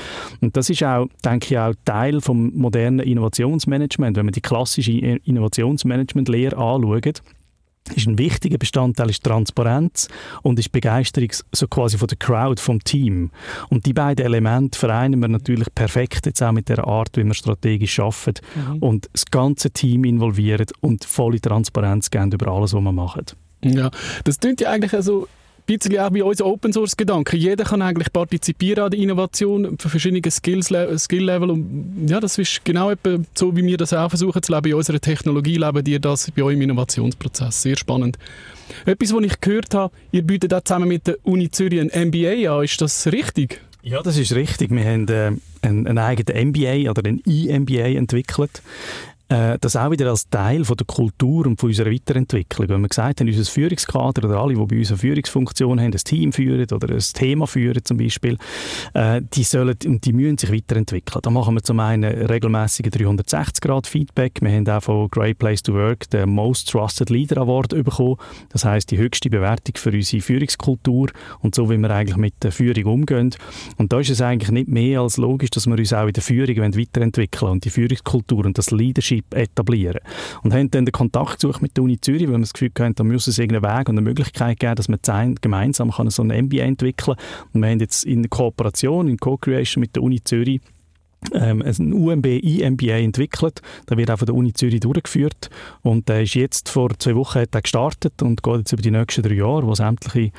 Und 0.40 0.56
das 0.56 0.70
ist 0.70 0.82
auch, 0.82 1.06
denke 1.24 1.46
ich, 1.54 1.58
auch 1.58 1.74
Teil 1.84 2.20
vom 2.20 2.52
modernen 2.54 3.00
Innovationsmanagement. 3.00 4.16
Wenn 4.16 4.26
man 4.26 4.32
die 4.32 4.40
klassische 4.40 4.92
Innovationsmanagement-Lehre 4.92 6.56
anschaut, 6.56 7.22
ist 7.94 8.06
ein 8.06 8.18
wichtiger 8.18 8.58
Bestandteil 8.58 9.10
ist 9.10 9.22
Transparenz 9.22 10.08
und 10.42 10.58
ist 10.58 10.72
Begeisterung 10.72 11.30
so 11.52 11.68
quasi 11.68 11.98
von 11.98 12.08
der 12.08 12.18
Crowd, 12.18 12.60
vom 12.60 12.82
Team. 12.82 13.30
Und 13.68 13.86
die 13.86 13.92
beiden 13.92 14.24
Elemente 14.24 14.78
vereinen 14.78 15.20
wir 15.20 15.28
natürlich 15.28 15.72
perfekt 15.74 16.26
jetzt 16.26 16.42
auch 16.42 16.52
mit 16.52 16.68
der 16.68 16.86
Art, 16.86 17.16
wie 17.16 17.24
wir 17.24 17.34
strategisch 17.34 18.00
arbeiten 18.00 18.44
mhm. 18.54 18.78
und 18.78 19.08
das 19.12 19.26
ganze 19.26 19.70
Team 19.70 20.04
involvieren 20.04 20.66
und 20.80 21.04
volle 21.04 21.40
Transparenz 21.40 22.10
geben 22.10 22.32
über 22.32 22.48
alles, 22.48 22.72
was 22.72 22.82
wir 22.82 22.92
machen. 22.92 23.26
Ja, 23.62 23.90
das 24.24 24.38
klingt 24.40 24.60
ja 24.60 24.70
eigentlich 24.70 24.92
also 24.92 25.28
bisschen 25.66 25.98
auch 25.98 26.12
wie 26.14 26.22
unser 26.22 26.46
Open 26.46 26.72
Source 26.72 26.96
Gedanke. 26.96 27.36
Jeder 27.36 27.64
kann 27.64 27.82
eigentlich 27.82 28.12
partizipieren 28.12 28.84
an 28.84 28.90
der 28.90 29.00
Innovation 29.00 29.76
verschiedene 29.78 30.22
Skills, 30.30 30.72
Skill 30.96 31.24
Level 31.24 31.50
und 31.50 32.06
ja, 32.08 32.20
das 32.20 32.38
ist 32.38 32.64
genau 32.64 32.92
so, 33.34 33.56
wie 33.56 33.64
wir 33.64 33.76
das 33.76 33.92
auch 33.92 34.08
versuchen 34.08 34.42
zu 34.42 34.52
leben 34.52 34.68
in 34.68 34.74
unserer 34.74 35.00
Technologie, 35.00 35.56
leben 35.56 35.84
ihr 35.86 35.98
das 35.98 36.30
bei 36.30 36.42
euch 36.42 36.54
im 36.54 36.62
Innovationsprozess. 36.62 37.62
Sehr 37.62 37.76
spannend. 37.76 38.18
Etwas, 38.84 39.14
was 39.14 39.24
ich 39.24 39.40
gehört 39.40 39.74
habe, 39.74 39.94
ihr 40.12 40.22
bietet 40.22 40.54
auch 40.54 40.62
zusammen 40.62 40.88
mit 40.88 41.06
der 41.06 41.16
Uni 41.24 41.50
Zürich 41.50 41.80
ein 41.80 42.08
MBA 42.08 42.56
an. 42.56 42.64
Ist 42.64 42.80
das 42.80 43.06
richtig? 43.08 43.60
Ja, 43.82 44.02
das 44.02 44.18
ist 44.18 44.34
richtig. 44.34 44.70
Wir 44.70 44.84
haben 44.84 45.08
äh, 45.08 45.32
einen, 45.62 45.86
einen 45.86 45.98
eigenen 45.98 46.48
MBA 46.48 46.90
oder 46.90 47.04
einen 47.04 47.22
E-MBA 47.24 47.96
entwickelt 47.96 48.62
äh, 49.28 49.58
das 49.60 49.76
auch 49.76 49.90
wieder 49.90 50.08
als 50.10 50.28
Teil 50.28 50.64
von 50.64 50.76
der 50.76 50.86
Kultur 50.86 51.46
und 51.46 51.58
von 51.58 51.70
unserer 51.70 51.90
Weiterentwicklung. 51.90 52.68
Wenn 52.68 52.80
wir 52.82 52.88
gesagt 52.88 53.20
haben, 53.20 53.28
unser 53.28 53.44
Führungskader 53.50 54.28
oder 54.28 54.40
alle, 54.40 54.54
die 54.54 54.64
bei 54.64 54.78
uns 54.78 54.90
eine 54.90 54.98
Führungsfunktion 54.98 55.80
haben, 55.80 55.92
ein 55.92 55.98
Team 55.98 56.32
führen 56.32 56.66
oder 56.72 56.94
ein 56.94 57.04
Thema 57.12 57.46
führen 57.46 57.84
zum 57.84 57.96
Beispiel, 57.96 58.38
äh, 58.94 59.20
die 59.34 59.42
sollen 59.42 59.76
und 59.86 60.04
die 60.04 60.12
müssen 60.12 60.38
sich 60.38 60.52
weiterentwickeln. 60.52 61.20
Da 61.22 61.30
machen 61.30 61.54
wir 61.54 61.62
zum 61.62 61.80
einen 61.80 62.04
regelmäßige 62.04 62.86
360-Grad-Feedback. 62.86 64.38
Wir 64.40 64.52
haben 64.52 64.68
auch 64.68 64.82
von 64.82 65.08
Great 65.10 65.38
Place 65.38 65.62
to 65.62 65.74
Work 65.74 66.08
den 66.10 66.30
Most 66.30 66.70
Trusted 66.70 67.10
Leader 67.10 67.38
Award 67.38 67.70
bekommen. 67.70 68.16
Das 68.50 68.64
heißt 68.64 68.90
die 68.90 68.98
höchste 68.98 69.30
Bewertung 69.30 69.76
für 69.76 69.90
unsere 69.90 70.22
Führungskultur 70.22 71.08
und 71.40 71.54
so, 71.54 71.68
wie 71.70 71.78
wir 71.78 71.90
eigentlich 71.90 72.16
mit 72.16 72.34
der 72.42 72.52
Führung 72.52 72.84
umgehen. 72.84 73.34
Und 73.76 73.92
da 73.92 74.00
ist 74.00 74.10
es 74.10 74.20
eigentlich 74.20 74.50
nicht 74.50 74.68
mehr 74.68 75.00
als 75.00 75.16
logisch, 75.16 75.50
dass 75.50 75.66
wir 75.66 75.76
uns 75.76 75.92
auch 75.92 76.06
in 76.06 76.12
der 76.12 76.22
Führung 76.22 76.56
weiterentwickeln 76.56 77.50
und 77.50 77.64
die 77.64 77.70
Führungskultur 77.70 78.44
und 78.44 78.56
das 78.58 78.70
Leadership 78.70 79.15
Leadership 79.16 79.34
etablieren. 79.34 80.00
Und 80.42 80.52
haben 80.52 80.70
dann 80.70 80.86
den 80.86 80.92
Kontakt 80.92 81.40
gesucht 81.40 81.62
mit 81.62 81.76
der 81.76 81.84
Uni 81.84 82.00
Zürich, 82.00 82.22
weil 82.22 82.32
wir 82.32 82.38
das 82.38 82.52
Gefühl 82.52 82.70
hatten, 82.78 82.94
da 82.94 83.04
muss 83.04 83.26
es 83.26 83.38
irgendeinen 83.38 83.78
Weg 83.78 83.88
und 83.88 83.94
eine 83.94 84.02
Möglichkeit 84.02 84.60
geben, 84.60 84.74
dass 84.76 84.88
man 84.88 85.34
gemeinsam 85.40 85.92
so 86.08 86.22
ein 86.22 86.46
MBA 86.46 86.62
entwickeln 86.62 87.16
kann. 87.16 87.26
Und 87.52 87.62
wir 87.62 87.70
haben 87.70 87.80
jetzt 87.80 88.04
in 88.04 88.28
Kooperation, 88.28 89.08
in 89.08 89.18
Co-Creation 89.18 89.80
mit 89.80 89.96
der 89.96 90.02
Uni 90.02 90.22
Zürich 90.22 90.60
ähm, 91.32 91.62
ein 91.62 91.92
UMB-IMBA 91.92 92.98
entwickelt. 92.98 93.62
Der 93.88 93.96
wird 93.96 94.10
auch 94.10 94.18
von 94.18 94.26
der 94.26 94.34
Uni 94.34 94.52
Zürich 94.52 94.80
durchgeführt 94.80 95.50
und 95.82 96.08
der 96.08 96.22
ist 96.22 96.34
jetzt 96.34 96.68
vor 96.68 96.90
zwei 96.98 97.14
Wochen 97.14 97.40
hat 97.40 97.52
gestartet 97.52 98.22
und 98.22 98.42
geht 98.42 98.56
jetzt 98.56 98.72
über 98.72 98.82
die 98.82 98.90
nächsten 98.90 99.22
drei 99.22 99.34
Jahre, 99.34 99.66
wo 99.66 99.74
sämtliche 99.74 100.32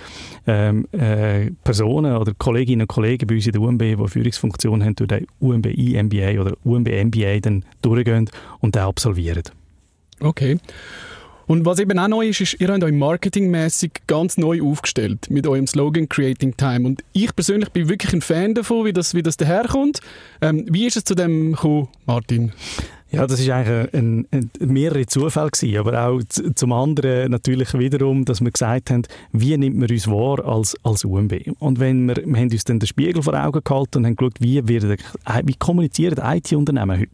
ähm, 0.46 0.88
äh, 0.92 1.52
Personen 1.64 2.16
oder 2.16 2.34
Kolleginnen 2.38 2.82
und 2.82 2.88
Kollegen 2.88 3.28
bei 3.28 3.36
uns 3.36 3.48
in 3.48 3.54
der 3.54 3.62
UMB, 3.62 3.82
die 3.82 4.08
Führungsfunktion 4.08 4.84
haben, 4.84 4.96
durch 4.96 5.10
den 5.10 5.28
UMB-IMBA 5.40 6.40
oder 6.40 6.56
UMB-MBA 6.64 7.40
dann 7.42 7.66
durchgehen 7.82 8.30
und 8.60 8.76
den 8.76 8.82
absolvieren. 8.84 9.44
Okay. 10.20 10.58
Und 11.48 11.66
was 11.66 11.80
eben 11.80 11.98
auch 11.98 12.10
neu 12.10 12.28
ist, 12.28 12.42
ist, 12.42 12.60
ihr 12.60 12.68
habt 12.68 12.84
euch 12.84 12.94
marketingmäßig 12.94 13.92
ganz 14.06 14.38
neu 14.38 14.62
aufgestellt 14.62 15.30
mit 15.30 15.48
eurem 15.48 15.66
Slogan 15.66 16.10
Creating 16.10 16.56
Time. 16.58 16.86
Und 16.86 17.04
ich 17.14 17.34
persönlich 17.36 17.70
bin 17.70 17.88
wirklich 17.88 18.14
ein 18.14 18.22
Fan 18.22 18.54
davon, 18.54 18.86
wie 18.86 18.94
das, 18.94 19.14
wie 19.14 19.24
das 19.24 19.38
daherkommt. 19.38 20.02
Ähm, 20.42 20.66
wie 20.70 20.86
ist 20.86 20.98
es 20.98 21.06
zu 21.06 21.16
dem 21.16 21.54
gekommen, 21.54 21.88
Martin? 22.06 22.52
Ja, 23.10 23.26
das 23.26 23.40
ist 23.40 23.50
eigentlich 23.50 23.94
ein, 23.94 24.28
ein, 24.32 24.52
mehrere 24.60 25.06
Zufälle 25.06 25.50
gewesen, 25.50 25.78
aber 25.78 26.08
auch 26.08 26.22
zum 26.56 26.74
anderen 26.74 27.32
natürlich 27.32 27.74
wiederum, 27.74 28.26
dass 28.26 28.42
wir 28.42 28.52
gesagt 28.52 28.90
haben, 28.90 29.04
wie 29.32 29.58
nimmt 29.58 29.78
man 29.78 29.90
uns 29.90 30.08
wahr 30.08 30.46
als, 30.46 30.76
als 30.84 31.06
UMB? 31.06 31.34
Und 31.60 31.80
wenn 31.80 32.06
wir, 32.06 32.18
wir 32.18 32.38
haben 32.38 32.52
uns 32.52 32.66
dann 32.66 32.80
den 32.80 32.88
Spiegel 32.88 33.24
vor 33.24 33.34
Augen 33.34 33.62
gehalten 33.64 34.00
und 34.00 34.06
haben 34.06 34.16
geschaut, 34.18 34.42
wie, 34.42 34.68
wird, 34.68 35.00
wie 35.46 35.56
kommunizieren 35.56 36.20
IT-Unternehmen 36.22 37.00
heute? 37.00 37.12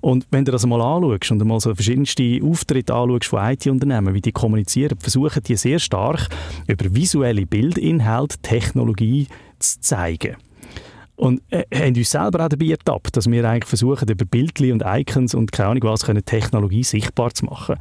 Und 0.00 0.26
wenn 0.32 0.44
du 0.44 0.50
das 0.50 0.66
mal 0.66 0.82
anschaust 0.82 1.30
und 1.30 1.44
mal 1.44 1.60
so 1.60 1.72
verschiedenste 1.72 2.40
Auftritte 2.42 2.92
anschaust 2.92 3.26
von 3.26 3.40
IT-Unternehmen, 3.44 4.14
wie 4.14 4.20
die 4.20 4.32
kommunizieren, 4.32 4.98
versuchen 4.98 5.42
die 5.44 5.54
sehr 5.54 5.78
stark 5.78 6.28
über 6.66 6.92
visuelle 6.92 7.46
Bildinhalte 7.46 8.38
Technologie 8.38 9.28
zu 9.60 9.80
zeigen. 9.80 10.36
Und 11.18 11.42
äh, 11.50 11.64
haben 11.74 11.96
uns 11.96 12.10
selber 12.10 12.44
auch 12.44 12.48
dabei 12.48 12.66
ertappt, 12.66 13.16
dass 13.16 13.28
wir 13.28 13.44
eigentlich 13.44 13.68
versuchen, 13.68 14.08
über 14.08 14.24
Bildchen 14.24 14.72
und 14.72 14.84
Icons 14.86 15.34
und 15.34 15.50
keine 15.50 15.70
Ahnung 15.70 15.82
was, 15.82 16.04
können 16.04 16.24
Technologie 16.24 16.84
sichtbar 16.84 17.34
zu 17.34 17.46
machen. 17.46 17.74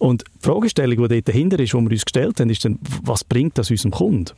Und 0.00 0.24
die 0.42 0.44
Fragestellung, 0.44 0.96
die 1.08 1.14
dort 1.14 1.28
dahinter 1.28 1.60
ist, 1.60 1.72
die 1.72 1.78
wir 1.78 1.90
uns 1.90 2.04
gestellt 2.04 2.40
haben, 2.40 2.50
ist 2.50 2.64
dann, 2.64 2.80
was 3.02 3.22
bringt 3.22 3.56
das 3.58 3.70
unserem 3.70 3.92
Kunden? 3.92 4.34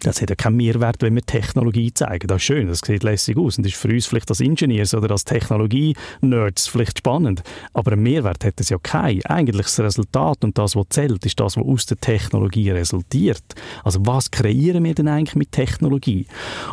Das 0.00 0.20
hat 0.20 0.30
ja 0.30 0.36
keinen 0.36 0.56
Mehrwert, 0.56 0.96
wenn 1.00 1.14
wir 1.14 1.22
Technologie 1.22 1.92
zeigen. 1.92 2.26
Das 2.28 2.36
ist 2.36 2.44
schön, 2.44 2.68
das 2.68 2.80
sieht 2.80 3.02
lässig 3.02 3.36
aus 3.36 3.58
und 3.58 3.66
ist 3.66 3.76
für 3.76 3.88
uns 3.88 4.06
vielleicht 4.06 4.30
als 4.30 4.40
Ingenieurs 4.40 4.94
oder 4.94 5.10
als 5.10 5.24
Technologie-Nerds 5.24 6.68
vielleicht 6.68 6.98
spannend. 6.98 7.42
Aber 7.72 7.92
einen 7.92 8.02
Mehrwert 8.02 8.44
hat 8.44 8.60
es 8.60 8.68
ja 8.68 8.78
keinen. 8.78 9.24
Eigentlich 9.24 9.66
das 9.66 9.80
Resultat 9.80 10.44
und 10.44 10.58
das, 10.58 10.76
was 10.76 10.86
zählt, 10.90 11.24
ist 11.24 11.40
das, 11.40 11.56
was 11.56 11.64
aus 11.64 11.86
der 11.86 11.98
Technologie 11.98 12.70
resultiert. 12.70 13.42
Also 13.84 14.00
was 14.04 14.30
kreieren 14.30 14.84
wir 14.84 14.94
denn 14.94 15.08
eigentlich 15.08 15.36
mit 15.36 15.52
Technologie? 15.52 16.26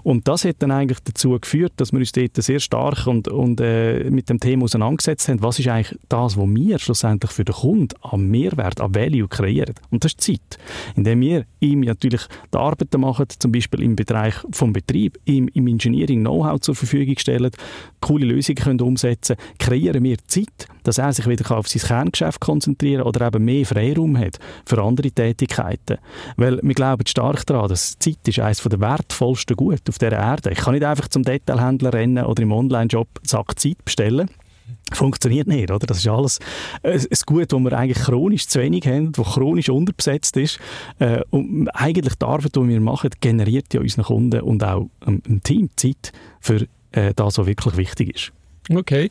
Und 0.03 0.27
das 0.27 0.45
hat 0.45 0.57
dann 0.59 0.71
eigentlich 0.71 0.99
dazu 1.03 1.39
geführt, 1.39 1.73
dass 1.77 1.91
wir 1.91 1.99
uns 1.99 2.11
dort 2.11 2.35
sehr 2.35 2.59
stark 2.59 3.07
und, 3.07 3.27
und 3.27 3.61
äh, 3.61 4.09
mit 4.09 4.29
dem 4.29 4.39
Thema 4.39 4.63
auseinandergesetzt 4.65 5.29
haben. 5.29 5.41
Was 5.41 5.59
ist 5.59 5.67
eigentlich 5.67 5.99
das, 6.09 6.37
was 6.37 6.47
wir 6.47 6.79
schlussendlich 6.79 7.31
für 7.31 7.45
den 7.45 7.55
Kunden 7.55 7.95
am 8.01 8.27
Mehrwert, 8.27 8.81
am 8.81 8.93
Value 8.95 9.27
kreieren? 9.27 9.75
Und 9.91 10.03
das 10.03 10.13
ist 10.13 10.21
Zeit. 10.21 10.59
Indem 10.95 11.21
wir 11.21 11.45
ihm 11.59 11.81
natürlich 11.81 12.21
die 12.53 12.57
Arbeit 12.57 12.93
machen, 12.97 13.12
machen, 13.13 13.27
zum 13.37 13.51
Beispiel 13.51 13.81
im 13.83 13.95
Bereich 13.95 14.35
vom 14.51 14.73
Betrieb, 14.73 15.17
im, 15.25 15.47
im 15.49 15.67
Engineering 15.67 16.21
Know-how 16.21 16.59
zur 16.59 16.75
Verfügung 16.75 17.17
stellen, 17.17 17.51
coole 18.01 18.25
Lösungen 18.25 18.55
können 18.57 18.81
umsetzen 18.81 19.35
kreieren 19.59 20.03
wir 20.03 20.17
Zeit, 20.27 20.67
dass 20.83 20.97
er 20.97 21.13
sich 21.13 21.27
wieder 21.27 21.49
auf 21.57 21.67
sein 21.67 21.81
Kerngeschäft 21.81 22.39
konzentrieren 22.39 23.03
kann 23.03 23.07
oder 23.07 23.27
eben 23.27 23.45
mehr 23.45 23.65
Freiraum 23.65 24.17
hat 24.17 24.39
für 24.65 24.81
andere 24.81 25.11
Tätigkeiten. 25.11 25.97
Weil 26.37 26.59
wir 26.61 26.75
glauben 26.75 27.05
stark 27.07 27.45
daran, 27.45 27.69
dass 27.69 27.97
Zeit 27.99 28.27
ist 28.27 28.39
eines 28.39 28.61
der 28.61 28.79
wertvollsten 28.79 29.55
Gut 29.55 29.87
auf 29.87 29.99
dieser 29.99 30.13
Erde. 30.13 30.51
Ich 30.51 30.59
kann 30.59 30.73
nicht 30.73 30.83
einfach 30.83 31.07
zum 31.07 31.23
Detailhändler 31.23 31.93
rennen 31.93 32.25
oder 32.25 32.43
im 32.43 32.51
Online-Job 32.51 33.07
Sack 33.23 33.59
Zeit 33.59 33.83
bestellen 33.85 34.29
funktioniert 34.91 35.47
nicht, 35.47 35.71
oder? 35.71 35.85
Das 35.85 35.97
ist 35.97 36.07
alles 36.07 36.39
ein 36.83 37.01
Gut, 37.25 37.51
das 37.51 37.59
wir 37.59 37.73
eigentlich 37.73 38.05
chronisch 38.05 38.47
zu 38.47 38.59
wenig 38.59 38.85
haben, 38.85 39.11
das 39.11 39.25
chronisch 39.33 39.69
unterbesetzt 39.69 40.37
ist. 40.37 40.59
Äh, 40.99 41.21
und 41.29 41.69
eigentlich 41.69 42.15
die 42.15 42.25
Arbeit, 42.25 42.55
die 42.55 42.67
wir 42.67 42.81
machen, 42.81 43.09
generiert 43.21 43.73
ja 43.73 43.81
unseren 43.81 44.05
Kunden 44.05 44.41
und 44.41 44.63
auch 44.63 44.89
dem 45.05 45.41
Team 45.43 45.69
Zeit 45.75 46.11
für 46.39 46.67
äh, 46.91 47.13
das, 47.15 47.37
was 47.37 47.45
wirklich 47.45 47.77
wichtig 47.77 48.15
ist. 48.15 48.31
Okay. 48.75 49.09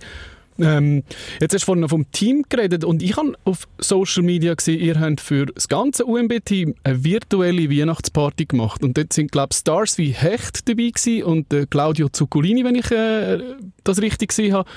Ähm, 0.58 1.02
jetzt 1.40 1.54
hast 1.54 1.62
du 1.62 1.66
vorhin 1.66 1.88
vom 1.88 2.10
Team 2.12 2.44
geredet 2.48 2.84
und 2.84 3.02
ich 3.02 3.16
habe 3.16 3.32
auf 3.44 3.66
Social 3.78 4.22
Media 4.22 4.54
gesehen, 4.54 4.80
ihr 4.80 5.00
habt 5.00 5.20
für 5.20 5.46
das 5.46 5.68
ganze 5.68 6.04
UMB-Team 6.04 6.74
eine 6.84 7.04
virtuelle 7.04 7.70
Weihnachtsparty 7.70 8.46
gemacht 8.46 8.82
und 8.82 8.96
dort 8.96 9.12
sind 9.12 9.32
glaube 9.32 9.48
ich 9.52 9.58
Stars 9.58 9.96
wie 9.98 10.10
Hecht 10.10 10.68
dabei 10.68 10.90
gewesen 10.90 11.24
und 11.24 11.52
äh, 11.52 11.66
Claudio 11.66 12.10
Zuccolini, 12.10 12.64
wenn 12.64 12.74
ich 12.74 12.90
äh, 12.90 13.38
das 13.84 14.00
richtig 14.00 14.28
gesehen 14.28 14.54
habe. 14.54 14.68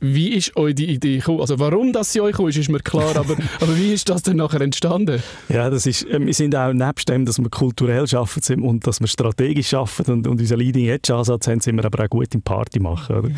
Wie 0.00 0.28
ist 0.28 0.56
euch 0.56 0.74
die 0.74 0.86
Idee 0.86 1.18
gekommen? 1.18 1.40
Also 1.40 1.58
warum 1.58 1.92
das 1.92 2.12
sie 2.12 2.20
euch 2.20 2.32
gekommen 2.32 2.50
ist, 2.50 2.56
ist 2.56 2.70
mir 2.70 2.80
klar, 2.80 3.16
aber, 3.16 3.36
aber 3.60 3.76
wie 3.76 3.92
ist 3.92 4.08
das 4.08 4.22
denn 4.22 4.36
nachher 4.36 4.60
entstanden? 4.60 5.22
Ja, 5.48 5.70
das 5.70 5.86
ist, 5.86 6.04
äh, 6.08 6.24
wir 6.24 6.34
sind 6.34 6.56
auch 6.56 6.72
nebst 6.72 7.08
dem, 7.08 7.24
dass 7.26 7.38
wir 7.38 7.50
kulturell 7.50 8.06
arbeiten 8.12 8.62
und 8.62 8.86
dass 8.86 9.00
wir 9.00 9.08
strategisch 9.08 9.74
arbeiten 9.74 10.12
und, 10.12 10.26
und 10.26 10.40
unseren 10.40 10.58
Leading 10.58 10.86
Edge 10.86 11.14
Ansatz 11.14 11.46
haben, 11.46 11.60
sind 11.60 11.76
wir 11.76 11.84
aber 11.84 12.04
auch 12.04 12.08
gut 12.08 12.34
im 12.34 12.42
Party 12.42 12.80
machen. 12.80 13.16
Oder? 13.16 13.30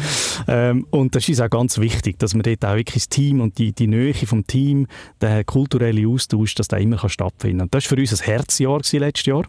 ähm, 0.49 0.87
und 0.91 1.15
das 1.15 1.29
ist 1.29 1.41
auch 1.41 1.51
ganz 1.51 1.79
wichtig 1.79 1.97
wichtig, 2.07 2.19
dass 2.19 2.35
man 2.35 2.43
dort 2.43 2.65
auch 2.65 2.77
wirklich 2.77 3.05
das 3.05 3.09
Team 3.09 3.41
und 3.41 3.59
die, 3.59 3.73
die 3.73 3.87
Nähe 3.87 4.15
vom 4.15 4.47
Team, 4.47 4.87
der 5.21 5.45
kulturelle 5.45 6.09
Austausch, 6.09 6.55
dass 6.55 6.69
der 6.69 6.79
immer 6.79 6.97
kann 6.97 7.11
stattfinden 7.11 7.59
kann. 7.59 7.69
Das 7.71 7.85
war 7.85 7.97
für 7.97 8.01
uns 8.01 8.21
ein 8.21 8.25
Herzjahr 8.25 8.81
letztes 8.93 9.27
Jahr, 9.27 9.45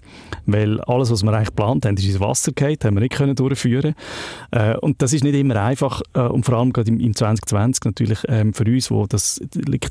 weil 0.45 0.81
alles, 0.81 1.11
was 1.11 1.23
wir 1.23 1.33
eigentlich 1.33 1.49
geplant 1.49 1.85
haben, 1.85 1.97
ist 1.97 2.05
ins 2.05 2.19
Wasser 2.19 2.51
gefallen, 2.51 2.77
haben 2.83 2.95
wir 2.95 3.01
nicht 3.01 3.15
können 3.15 3.35
durchführen 3.35 3.95
äh, 4.51 4.75
Und 4.77 5.01
das 5.01 5.13
ist 5.13 5.23
nicht 5.23 5.35
immer 5.35 5.55
einfach 5.67 6.01
äh, 6.13 6.19
und 6.21 6.45
vor 6.45 6.55
allem 6.55 6.73
gerade 6.73 6.89
im, 6.89 6.99
im 6.99 7.15
2020 7.15 7.85
natürlich 7.85 8.19
ähm, 8.27 8.53
für 8.53 8.65
uns, 8.65 8.87
die 8.87 9.05
das 9.09 9.41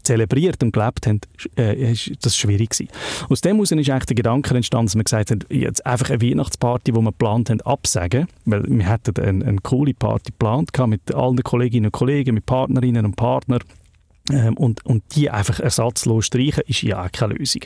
zelebriert 0.02 0.62
und 0.62 0.72
gelebt 0.72 1.06
haben, 1.06 1.20
äh, 1.58 1.92
ist 1.92 2.12
das 2.22 2.36
schwierig 2.36 2.70
gewesen. 2.70 2.90
Aus 3.28 3.40
dem 3.40 3.56
heraus 3.56 3.70
ist 3.70 3.90
eigentlich 3.90 4.06
der 4.06 4.16
Gedanke 4.16 4.54
entstanden, 4.54 4.86
dass 4.86 4.94
wir 4.96 5.04
gesagt 5.04 5.30
haben, 5.30 5.40
jetzt 5.50 5.84
einfach 5.84 6.10
eine 6.10 6.22
Weihnachtsparty, 6.22 6.92
die 6.92 6.98
wir 6.98 7.04
geplant 7.04 7.50
haben, 7.50 7.60
absagen, 7.62 8.26
weil 8.44 8.64
wir 8.66 8.86
hatten 8.86 9.14
eine, 9.22 9.44
eine 9.44 9.58
coole 9.58 9.94
Party 9.94 10.32
geplant 10.32 10.70
mit 10.86 11.14
allen 11.14 11.42
Kolleginnen 11.42 11.86
und 11.86 11.92
Kollegen, 11.92 12.34
mit 12.34 12.46
Partnerinnen 12.46 13.04
und 13.04 13.16
Partnern 13.16 13.60
und, 14.56 14.84
und 14.84 15.02
die 15.14 15.30
einfach 15.30 15.60
ersatzlos 15.60 16.26
streichen, 16.26 16.62
ist 16.66 16.82
ja 16.82 17.04
auch 17.04 17.12
keine 17.12 17.34
Lösung. 17.34 17.62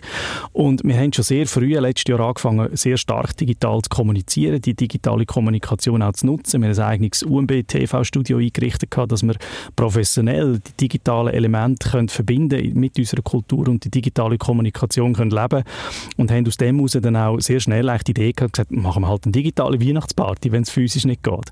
Und 0.52 0.82
wir 0.84 0.96
haben 0.96 1.12
schon 1.12 1.24
sehr 1.24 1.46
früh, 1.46 1.74
letztes 1.78 2.10
Jahr 2.10 2.20
angefangen, 2.20 2.76
sehr 2.76 2.96
stark 2.96 3.36
digital 3.36 3.80
zu 3.82 3.88
kommunizieren, 3.88 4.60
die 4.60 4.74
digitale 4.74 5.24
Kommunikation 5.24 6.02
auch 6.02 6.12
zu 6.12 6.26
nutzen. 6.26 6.62
Wir 6.62 6.70
haben 6.70 6.78
ein 6.78 6.84
eigenes 6.84 7.22
UMB-TV-Studio 7.22 8.38
eingerichtet, 8.38 8.94
dass 9.08 9.22
wir 9.22 9.34
professionell 9.74 10.58
die 10.58 10.88
digitalen 10.88 11.32
Elemente 11.32 11.90
können 11.90 12.08
verbinden 12.08 12.78
mit 12.78 12.98
unserer 12.98 13.22
Kultur 13.22 13.68
und 13.68 13.84
die 13.84 13.90
digitale 13.90 14.36
Kommunikation 14.36 15.14
können 15.14 15.30
leben 15.30 15.62
und 16.16 16.30
haben 16.30 16.46
aus 16.46 16.56
dem 16.56 16.76
heraus 16.76 16.92
dann 17.00 17.16
auch 17.16 17.40
sehr 17.40 17.60
schnell 17.60 17.90
die 18.06 18.10
Idee 18.10 18.32
gehabt, 18.32 18.54
gesagt, 18.54 18.70
machen 18.70 19.02
wir 19.02 19.08
halt 19.08 19.24
eine 19.24 19.32
digitale 19.32 19.80
Weihnachtsparty, 19.80 20.52
wenn 20.52 20.62
es 20.62 20.70
physisch 20.70 21.04
nicht 21.04 21.22
geht. 21.22 21.50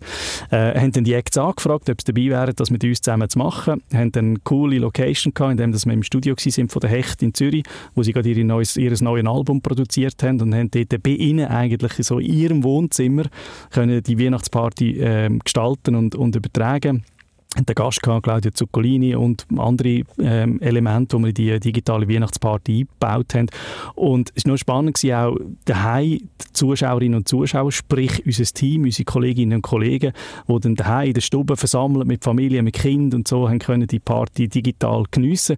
Äh, 0.50 0.78
haben 0.78 0.92
dann 0.92 1.04
die 1.04 1.14
Acts 1.14 1.38
angefragt, 1.38 1.88
ob 1.88 2.00
sie 2.00 2.12
dabei 2.12 2.28
wären, 2.28 2.54
das 2.54 2.70
mit 2.70 2.84
uns 2.84 3.00
zusammen 3.00 3.28
zu 3.28 3.38
machen, 3.38 3.82
haben 3.92 4.12
dann 4.12 4.44
coole 4.44 4.78
Locations 4.78 4.97
Location 4.98 5.32
gehabt, 5.32 5.52
in 5.52 5.56
dem 5.56 5.72
dass 5.72 5.87
wir 5.87 5.92
im 5.92 6.02
Studio 6.02 6.34
sind 6.37 6.72
von 6.72 6.80
der 6.80 6.90
Hecht 6.90 7.22
in 7.22 7.34
Zürich, 7.34 7.64
wo 7.94 8.02
sie 8.02 8.12
gerade 8.12 8.30
ihr 8.30 8.44
neues, 8.44 8.76
ihr 8.76 8.94
neues 9.00 9.26
Album 9.26 9.61
produziert 9.62 10.22
haben 10.22 10.40
und 10.40 10.54
haben 10.54 10.70
dort 10.70 11.02
bei 11.02 11.11
ihnen 11.11 11.46
eigentlich 11.46 11.92
so 12.00 12.18
in 12.18 12.32
ihrem 12.32 12.64
Wohnzimmer 12.64 13.24
können 13.70 14.02
die 14.02 14.18
Weihnachtsparty 14.18 15.00
äh, 15.00 15.30
gestalten 15.42 15.94
und, 15.94 16.14
und 16.14 16.34
übertragen 16.37 17.04
der 17.56 17.74
Gast 17.74 18.02
gehabt, 18.02 18.24
Claudia 18.24 18.52
Zuccolini 18.52 19.14
und 19.14 19.46
andere 19.56 20.02
ähm, 20.18 20.61
Elemente, 20.61 21.16
die 21.16 21.22
wir 21.22 21.54
in 21.54 21.61
die 21.61 21.72
digitale 21.72 22.08
Weihnachtsparty 22.08 22.80
eingebaut 22.80 23.34
haben. 23.34 23.48
Und 23.94 24.32
es 24.34 24.44
war 24.44 24.52
noch 24.52 24.58
spannend, 24.58 24.98
gewesen, 24.98 25.14
auch 25.14 25.37
daheim 25.64 26.18
die 26.18 26.52
Zuschauerinnen 26.52 27.16
und 27.16 27.28
Zuschauer, 27.28 27.72
sprich 27.72 28.24
unser 28.24 28.44
Team, 28.44 28.84
unsere 28.84 29.04
Kolleginnen 29.04 29.56
und 29.56 29.62
Kollegen, 29.62 30.12
die 30.46 30.61
dann 30.61 30.74
daheim 30.74 31.08
in 31.08 31.14
der 31.14 31.20
Stube 31.22 31.56
versammelt 31.56 32.06
mit 32.06 32.22
Familie, 32.22 32.62
mit 32.62 32.74
Kind 32.74 33.14
und 33.14 33.26
so, 33.26 33.48
haben 33.48 33.58
können 33.58 33.87
die 33.87 33.98
Party 33.98 34.48
digital 34.48 35.04
geniessen. 35.11 35.56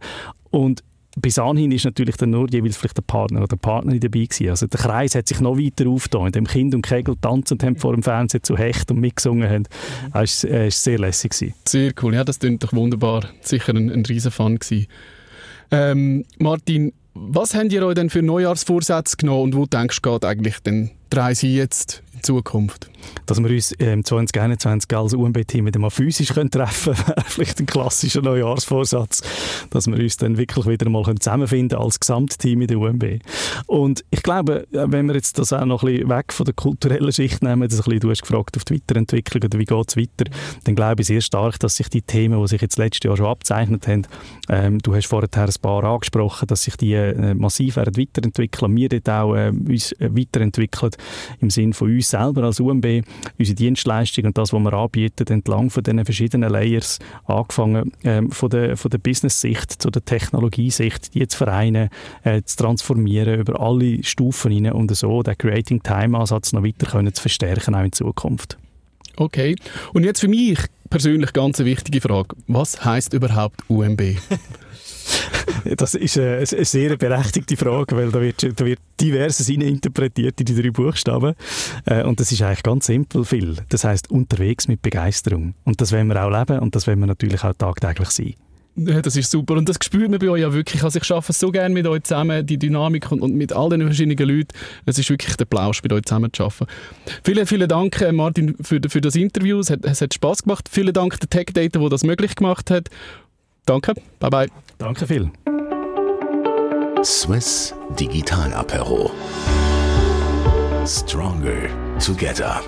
Und 0.50 0.82
bis 1.16 1.38
anhin 1.38 1.72
ist 1.72 1.84
natürlich 1.84 2.16
dann 2.16 2.30
nur 2.30 2.48
jeweils 2.50 2.76
vielleicht 2.76 2.96
der 2.96 3.02
Partner 3.02 3.40
oder 3.40 3.56
die 3.56 3.60
Partnerin 3.60 4.00
dabei 4.00 4.24
gewesen. 4.24 4.50
Also 4.50 4.66
der 4.66 4.78
Kreis 4.78 5.14
hat 5.14 5.28
sich 5.28 5.40
noch 5.40 5.58
weiter 5.58 5.88
aufgetan, 5.88 6.26
in 6.26 6.32
dem 6.32 6.46
Kind 6.46 6.74
und 6.74 6.82
Kegel 6.82 7.16
tanzend 7.20 7.62
haben 7.62 7.76
vor 7.76 7.94
dem 7.94 8.02
Fernsehen 8.02 8.42
zu 8.42 8.56
Hecht 8.56 8.90
und 8.90 9.00
mitgesungen 9.00 9.48
haben. 9.48 9.64
Das 10.12 10.44
war 10.44 10.50
äh, 10.50 10.70
sehr 10.70 10.98
lässig. 10.98 11.32
Gewesen. 11.32 11.54
Sehr 11.66 11.92
cool, 12.02 12.14
ja, 12.14 12.24
das 12.24 12.38
klingt 12.38 12.62
doch 12.62 12.72
wunderbar. 12.72 13.24
Sicher 13.40 13.74
ein, 13.74 13.90
ein 13.90 14.04
riesen 14.06 14.30
Fun 14.30 14.58
gewesen. 14.58 14.86
Ähm, 15.72 16.24
Martin, 16.38 16.92
was 17.14 17.54
habt 17.54 17.72
ihr 17.72 17.84
euch 17.84 17.94
denn 17.94 18.10
für 18.10 18.22
Neujahrsvorsätze 18.22 19.16
genommen 19.16 19.42
und 19.42 19.56
wo 19.56 19.66
denkst 19.66 20.00
du, 20.02 20.12
geht 20.12 20.24
eigentlich 20.24 20.60
denn 20.60 20.90
die 21.12 21.16
Reise 21.16 21.46
jetzt 21.48 22.02
Zukunft? 22.22 22.90
Dass 23.26 23.42
wir 23.42 23.50
uns 23.50 23.74
ähm, 23.78 24.04
2021 24.04 24.96
als 24.96 25.14
UMB-Team 25.14 25.66
wieder 25.66 25.80
mal 25.80 25.90
physisch 25.90 26.34
können 26.34 26.50
treffen 26.50 26.94
können, 26.94 27.08
wäre 27.08 27.24
vielleicht 27.26 27.60
ein 27.60 27.66
klassischer 27.66 28.22
Neujahrsvorsatz, 28.22 29.22
dass 29.70 29.86
wir 29.86 29.98
uns 29.98 30.16
dann 30.16 30.36
wirklich 30.36 30.66
wieder 30.66 30.88
mal 30.88 31.04
zusammenfinden 31.18 31.78
als 31.78 32.00
Gesamtteam 32.00 32.62
in 32.62 32.66
der 32.68 32.78
UMB. 32.78 33.04
Und 33.66 34.04
ich 34.10 34.22
glaube, 34.22 34.66
wenn 34.70 35.06
wir 35.06 35.14
jetzt 35.14 35.38
das 35.38 35.52
auch 35.52 35.64
noch 35.64 35.82
ein 35.82 35.92
bisschen 35.92 36.10
weg 36.10 36.32
von 36.32 36.44
der 36.44 36.54
kulturellen 36.54 37.12
Schicht 37.12 37.42
nehmen, 37.42 37.68
das 37.68 37.78
ein 37.78 37.84
bisschen, 37.84 38.00
du 38.00 38.10
hast 38.10 38.22
gefragt 38.22 38.56
auf 38.56 38.64
die 38.64 38.74
Weiterentwicklung 38.74 39.42
oder 39.44 39.58
wie 39.58 39.64
geht 39.64 39.88
es 39.88 39.96
weiter, 39.96 40.30
dann 40.64 40.74
glaube 40.74 41.02
ich 41.02 41.06
sehr 41.06 41.20
stark, 41.20 41.58
dass 41.60 41.76
sich 41.76 41.88
die 41.88 42.02
Themen, 42.02 42.40
die 42.40 42.48
sich 42.48 42.60
jetzt 42.60 42.78
letztes 42.78 43.08
Jahr 43.08 43.16
schon 43.16 43.26
abzeichnet 43.26 43.86
haben, 43.86 44.06
ähm, 44.48 44.78
du 44.78 44.94
hast 44.94 45.06
vorher 45.06 45.28
ein 45.32 45.52
paar 45.62 45.84
angesprochen, 45.84 46.46
dass 46.48 46.62
sich 46.62 46.76
die 46.76 46.94
äh, 46.94 47.34
massiv 47.34 47.76
werden 47.76 47.96
weiterentwickeln, 47.96 48.76
wir 48.76 48.88
dort 48.88 49.08
auch 49.08 49.34
äh, 49.34 49.50
uns 49.50 49.92
äh, 49.92 50.10
weiterentwickeln 50.10 50.92
im 51.40 51.50
Sinne 51.50 51.74
von 51.74 51.90
uns 51.90 52.09
selber 52.10 52.44
als 52.44 52.60
UMB, 52.60 53.02
unsere 53.38 53.54
Dienstleistung 53.54 54.26
und 54.26 54.38
das, 54.38 54.52
was 54.52 54.60
wir 54.60 54.72
anbieten, 54.72 55.26
entlang 55.28 55.70
von 55.70 55.82
diesen 55.82 56.04
verschiedenen 56.04 56.50
Layers, 56.50 56.98
angefangen 57.26 57.92
ähm, 58.04 58.30
von 58.30 58.50
der, 58.50 58.76
von 58.76 58.90
der 58.90 58.98
Business-Sicht 58.98 59.82
zu 59.82 59.90
der 59.90 60.04
Technologiesicht, 60.04 61.14
die 61.14 61.26
zu 61.26 61.38
vereinen, 61.38 61.88
äh, 62.24 62.42
zu 62.42 62.56
transformieren 62.56 63.40
über 63.40 63.60
alle 63.60 64.02
Stufen 64.02 64.52
hinein 64.52 64.72
und 64.72 64.94
so 64.94 65.22
den 65.22 65.38
Creating-Time-Ansatz 65.38 66.52
noch 66.52 66.64
weiter 66.64 66.86
können 66.86 67.12
zu 67.14 67.22
verstärken, 67.22 67.74
auch 67.74 67.84
in 67.84 67.92
Zukunft. 67.92 68.58
Okay. 69.16 69.56
Und 69.92 70.04
jetzt 70.04 70.20
für 70.20 70.28
mich 70.28 70.58
persönlich 70.88 71.32
ganz 71.32 71.60
eine 71.60 71.68
wichtige 71.68 72.00
Frage. 72.00 72.36
Was 72.48 72.84
heißt 72.84 73.12
überhaupt 73.14 73.60
UMB? 73.68 74.00
Das 75.76 75.94
ist 75.94 76.18
eine, 76.18 76.36
eine, 76.36 76.46
sehr 76.46 76.96
berechtigte 76.96 77.56
Frage, 77.56 77.96
weil 77.96 78.10
da 78.10 78.20
wird, 78.20 78.58
da 78.58 78.64
wird 78.64 78.78
diverses 79.00 79.48
interpretiert 79.48 80.40
in 80.40 80.46
die 80.46 80.60
drei 80.60 80.70
Buchstaben. 80.70 81.34
Äh, 81.84 82.04
und 82.04 82.18
das 82.18 82.32
ist 82.32 82.42
eigentlich 82.42 82.62
ganz 82.62 82.86
simpel 82.86 83.24
viel. 83.24 83.56
Das 83.68 83.84
heißt 83.84 84.10
unterwegs 84.10 84.68
mit 84.68 84.82
Begeisterung. 84.82 85.54
Und 85.64 85.80
das 85.80 85.92
wollen 85.92 86.08
wir 86.08 86.24
auch 86.24 86.30
leben 86.30 86.60
und 86.60 86.74
das 86.74 86.86
wollen 86.86 87.00
wir 87.00 87.06
natürlich 87.06 87.44
auch 87.44 87.54
tagtäglich 87.54 88.10
sein. 88.10 88.34
Ja, 88.76 89.02
das 89.02 89.16
ist 89.16 89.30
super 89.30 89.54
und 89.54 89.68
das 89.68 89.76
spürt 89.82 90.10
man 90.10 90.18
bei 90.18 90.28
euch 90.28 90.40
ja 90.40 90.52
wirklich. 90.52 90.82
Also 90.82 90.98
ich 91.02 91.10
arbeite 91.10 91.32
so 91.32 91.50
gerne 91.50 91.74
mit 91.74 91.86
euch 91.86 92.04
zusammen, 92.04 92.46
die 92.46 92.56
Dynamik 92.56 93.10
und, 93.10 93.20
und 93.20 93.34
mit 93.34 93.52
all 93.52 93.68
den 93.68 93.82
verschiedenen 93.82 94.16
Leuten. 94.16 94.56
Es 94.86 94.98
ist 94.98 95.10
wirklich 95.10 95.36
der 95.36 95.44
Plausch, 95.44 95.82
mit 95.82 95.92
euch 95.92 96.04
zusammen 96.04 96.32
zu 96.32 96.44
arbeiten. 96.44 96.66
Vielen, 97.24 97.46
vielen 97.46 97.68
Dank, 97.68 98.00
äh, 98.00 98.12
Martin, 98.12 98.56
für, 98.60 98.80
für 98.88 99.00
das 99.00 99.16
Interview. 99.16 99.58
Es 99.58 99.70
hat, 99.70 99.84
es 99.84 100.00
hat 100.00 100.14
Spaß 100.14 100.44
gemacht. 100.44 100.68
Vielen 100.70 100.94
Dank 100.94 101.18
der 101.20 101.28
Tech 101.28 101.46
Data, 101.52 101.78
der 101.78 101.88
das 101.88 102.04
möglich 102.04 102.34
gemacht 102.36 102.70
hat. 102.70 102.88
Danke, 103.66 103.94
bye 104.18 104.30
bye. 104.30 104.69
Danke 104.80 105.06
viel. 105.06 105.30
Swiss 107.02 107.74
Digital 107.98 108.50
Apero. 108.54 109.10
Stronger 110.86 111.68
Together. 112.02 112.62